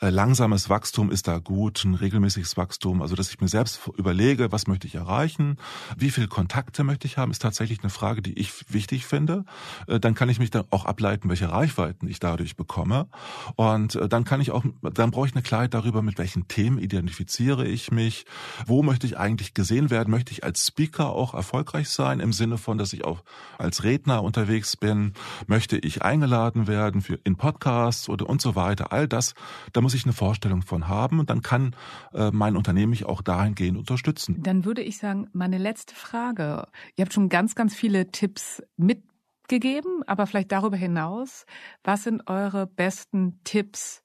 [0.00, 4.47] äh, langsames Wachstum ist da gut, ein regelmäßiges Wachstum, also dass ich mir selbst überlege,
[4.52, 5.56] was möchte ich erreichen,
[5.96, 9.44] wie viele Kontakte möchte ich haben, ist tatsächlich eine Frage, die ich wichtig finde.
[9.86, 13.08] Äh, dann kann ich mich dann auch ableiten, welche Reichweiten ich dadurch bekomme.
[13.56, 16.78] Und äh, dann kann ich auch, dann brauche ich eine Klarheit darüber, mit welchen Themen
[16.78, 18.26] identifiziere ich mich,
[18.66, 22.58] wo möchte ich eigentlich gesehen werden, möchte ich als Speaker auch erfolgreich sein, im Sinne
[22.58, 23.22] von, dass ich auch
[23.58, 25.12] als Redner unterwegs bin,
[25.46, 28.92] möchte ich eingeladen werden für in Podcasts oder und so weiter.
[28.92, 29.34] All das,
[29.72, 31.74] da muss ich eine Vorstellung von haben und dann kann
[32.12, 34.37] äh, mein Unternehmen mich auch dahingehend unterstützen.
[34.40, 36.68] Dann würde ich sagen, meine letzte Frage.
[36.94, 41.44] Ihr habt schon ganz, ganz viele Tipps mitgegeben, aber vielleicht darüber hinaus,
[41.82, 44.00] was sind eure besten Tipps,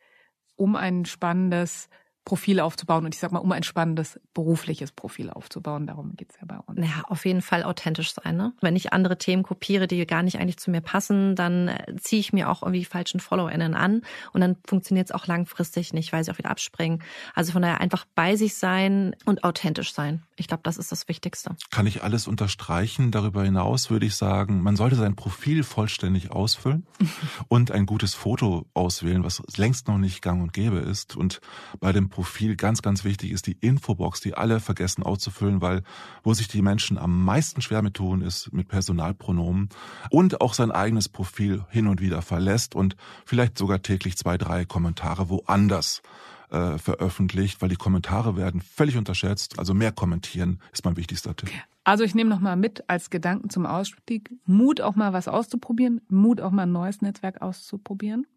[0.56, 1.88] um ein spannendes
[2.26, 5.88] Profil aufzubauen und ich sag mal, um ein spannendes berufliches Profil aufzubauen.
[5.88, 6.80] Darum geht's ja bei uns.
[6.80, 8.38] Ja, auf jeden Fall authentisch sein.
[8.38, 8.54] Ne?
[8.62, 12.22] Wenn ich andere Themen kopiere, die gar nicht eigentlich zu mir passen, dann äh, ziehe
[12.22, 16.24] ich mir auch irgendwie falschen FollowerInnen an und dann funktioniert es auch langfristig nicht, weil
[16.24, 17.04] sie auch wieder abspringen.
[17.36, 20.24] Also von daher einfach bei sich sein und authentisch sein.
[20.36, 21.56] Ich glaube, das ist das Wichtigste.
[21.72, 23.12] Kann ich alles unterstreichen.
[23.12, 26.88] Darüber hinaus würde ich sagen, man sollte sein Profil vollständig ausfüllen
[27.50, 31.16] und ein gutes Foto auswählen, was längst noch nicht gang und gäbe ist.
[31.16, 31.42] Und
[31.80, 35.82] bei dem Profil ganz, ganz wichtig ist die Infobox, die alle vergessen auszufüllen, weil
[36.22, 39.70] wo sich die Menschen am meisten schwer mit tun, ist mit Personalpronomen
[40.12, 42.96] und auch sein eigenes Profil hin und wieder verlässt und
[43.26, 46.04] vielleicht sogar täglich zwei, drei Kommentare woanders
[46.52, 49.58] äh, veröffentlicht, weil die Kommentare werden völlig unterschätzt.
[49.58, 51.50] Also mehr kommentieren ist mein wichtigster Tipp.
[51.84, 56.00] Also ich nehme noch mal mit als Gedanken zum Ausstieg Mut auch mal was auszuprobieren,
[56.10, 58.28] Mut auch mal ein neues Netzwerk auszuprobieren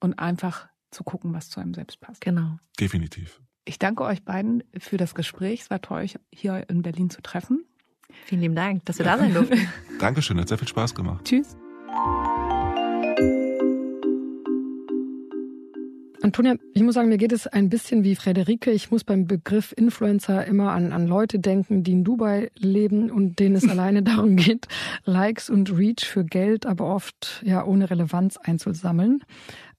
[0.00, 2.20] und einfach zu gucken, was zu einem selbst passt.
[2.20, 2.58] Genau.
[2.78, 3.40] Definitiv.
[3.64, 5.62] Ich danke euch beiden für das Gespräch.
[5.62, 7.64] Es war toll, euch hier in Berlin zu treffen.
[8.24, 9.68] Vielen lieben Dank, dass wir da sein durften.
[9.98, 11.24] Dankeschön, hat sehr viel Spaß gemacht.
[11.24, 11.56] Tschüss.
[16.20, 18.70] Antonia, ich muss sagen, mir geht es ein bisschen wie Frederike.
[18.70, 23.38] Ich muss beim Begriff Influencer immer an, an Leute denken, die in Dubai leben und
[23.38, 24.66] denen es alleine darum geht,
[25.04, 29.22] Likes und Reach für Geld, aber oft ja ohne Relevanz einzusammeln.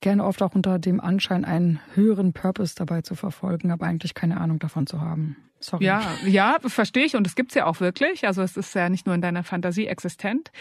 [0.01, 4.39] Gerne oft auch unter dem Anschein, einen höheren Purpose dabei zu verfolgen, aber eigentlich keine
[4.39, 5.35] Ahnung davon zu haben.
[5.61, 5.83] Sorry.
[5.83, 8.25] Ja, ja, verstehe ich und es gibt's ja auch wirklich.
[8.25, 10.51] Also es ist ja nicht nur in deiner Fantasie existent.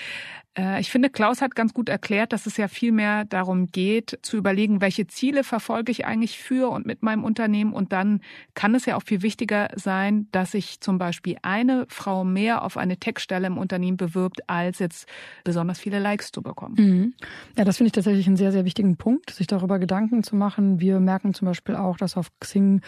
[0.58, 4.18] Äh, ich finde, Klaus hat ganz gut erklärt, dass es ja viel mehr darum geht,
[4.22, 7.72] zu überlegen, welche Ziele verfolge ich eigentlich für und mit meinem Unternehmen.
[7.72, 8.20] Und dann
[8.54, 12.76] kann es ja auch viel wichtiger sein, dass sich zum Beispiel eine Frau mehr auf
[12.76, 15.08] eine Tech-Stelle im Unternehmen bewirbt, als jetzt
[15.44, 16.74] besonders viele Likes zu bekommen.
[16.76, 17.14] Mhm.
[17.56, 20.80] Ja, das finde ich tatsächlich einen sehr, sehr wichtigen Punkt, sich darüber Gedanken zu machen.
[20.80, 22.80] Wir merken zum Beispiel auch, dass auf Xing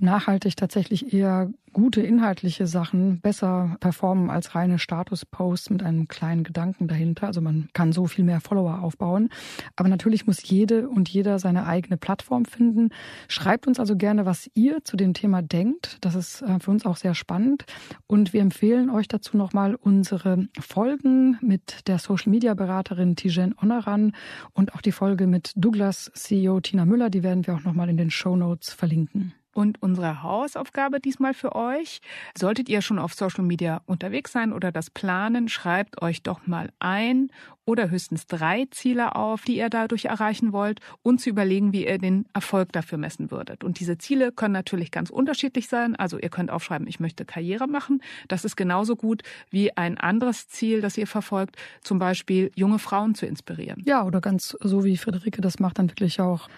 [0.00, 6.88] nachhaltig tatsächlich eher gute inhaltliche Sachen besser performen als reine Status-Posts mit einem kleinen Gedanken
[6.88, 7.26] dahinter.
[7.26, 9.28] Also man kann so viel mehr Follower aufbauen.
[9.76, 12.90] Aber natürlich muss jede und jeder seine eigene Plattform finden.
[13.28, 15.98] Schreibt uns also gerne, was ihr zu dem Thema denkt.
[16.00, 17.64] Das ist äh, für uns auch sehr spannend.
[18.06, 24.12] Und wir empfehlen euch dazu nochmal unsere Folgen mit der Social-Media-Beraterin Tijen Onaran
[24.52, 27.10] und auch die Folge mit Douglas CEO Tina Müller.
[27.10, 29.34] Die werden wir auch nochmal in den Show Notes verlinken.
[29.58, 32.00] Und unsere Hausaufgabe diesmal für euch.
[32.38, 36.70] Solltet ihr schon auf Social Media unterwegs sein oder das planen, schreibt euch doch mal
[36.78, 37.32] ein
[37.64, 41.98] oder höchstens drei Ziele auf, die ihr dadurch erreichen wollt und zu überlegen, wie ihr
[41.98, 43.64] den Erfolg dafür messen würdet.
[43.64, 45.96] Und diese Ziele können natürlich ganz unterschiedlich sein.
[45.96, 48.00] Also ihr könnt aufschreiben, ich möchte Karriere machen.
[48.28, 53.16] Das ist genauso gut wie ein anderes Ziel, das ihr verfolgt, zum Beispiel junge Frauen
[53.16, 53.82] zu inspirieren.
[53.84, 56.48] Ja, oder ganz so wie Friederike das macht, dann wirklich auch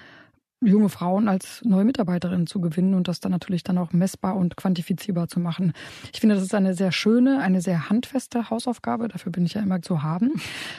[0.60, 4.56] junge Frauen als neue Mitarbeiterinnen zu gewinnen und das dann natürlich dann auch messbar und
[4.56, 5.72] quantifizierbar zu machen.
[6.12, 9.08] Ich finde, das ist eine sehr schöne, eine sehr handfeste Hausaufgabe.
[9.08, 10.32] Dafür bin ich ja immer zu haben.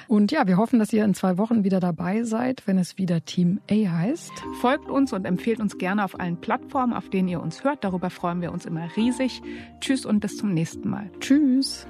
[0.07, 3.25] Und ja, wir hoffen, dass ihr in zwei Wochen wieder dabei seid, wenn es wieder
[3.25, 4.31] Team A heißt.
[4.59, 7.83] Folgt uns und empfehlt uns gerne auf allen Plattformen, auf denen ihr uns hört.
[7.83, 9.41] Darüber freuen wir uns immer riesig.
[9.79, 11.09] Tschüss und bis zum nächsten Mal.
[11.19, 11.87] Tschüss.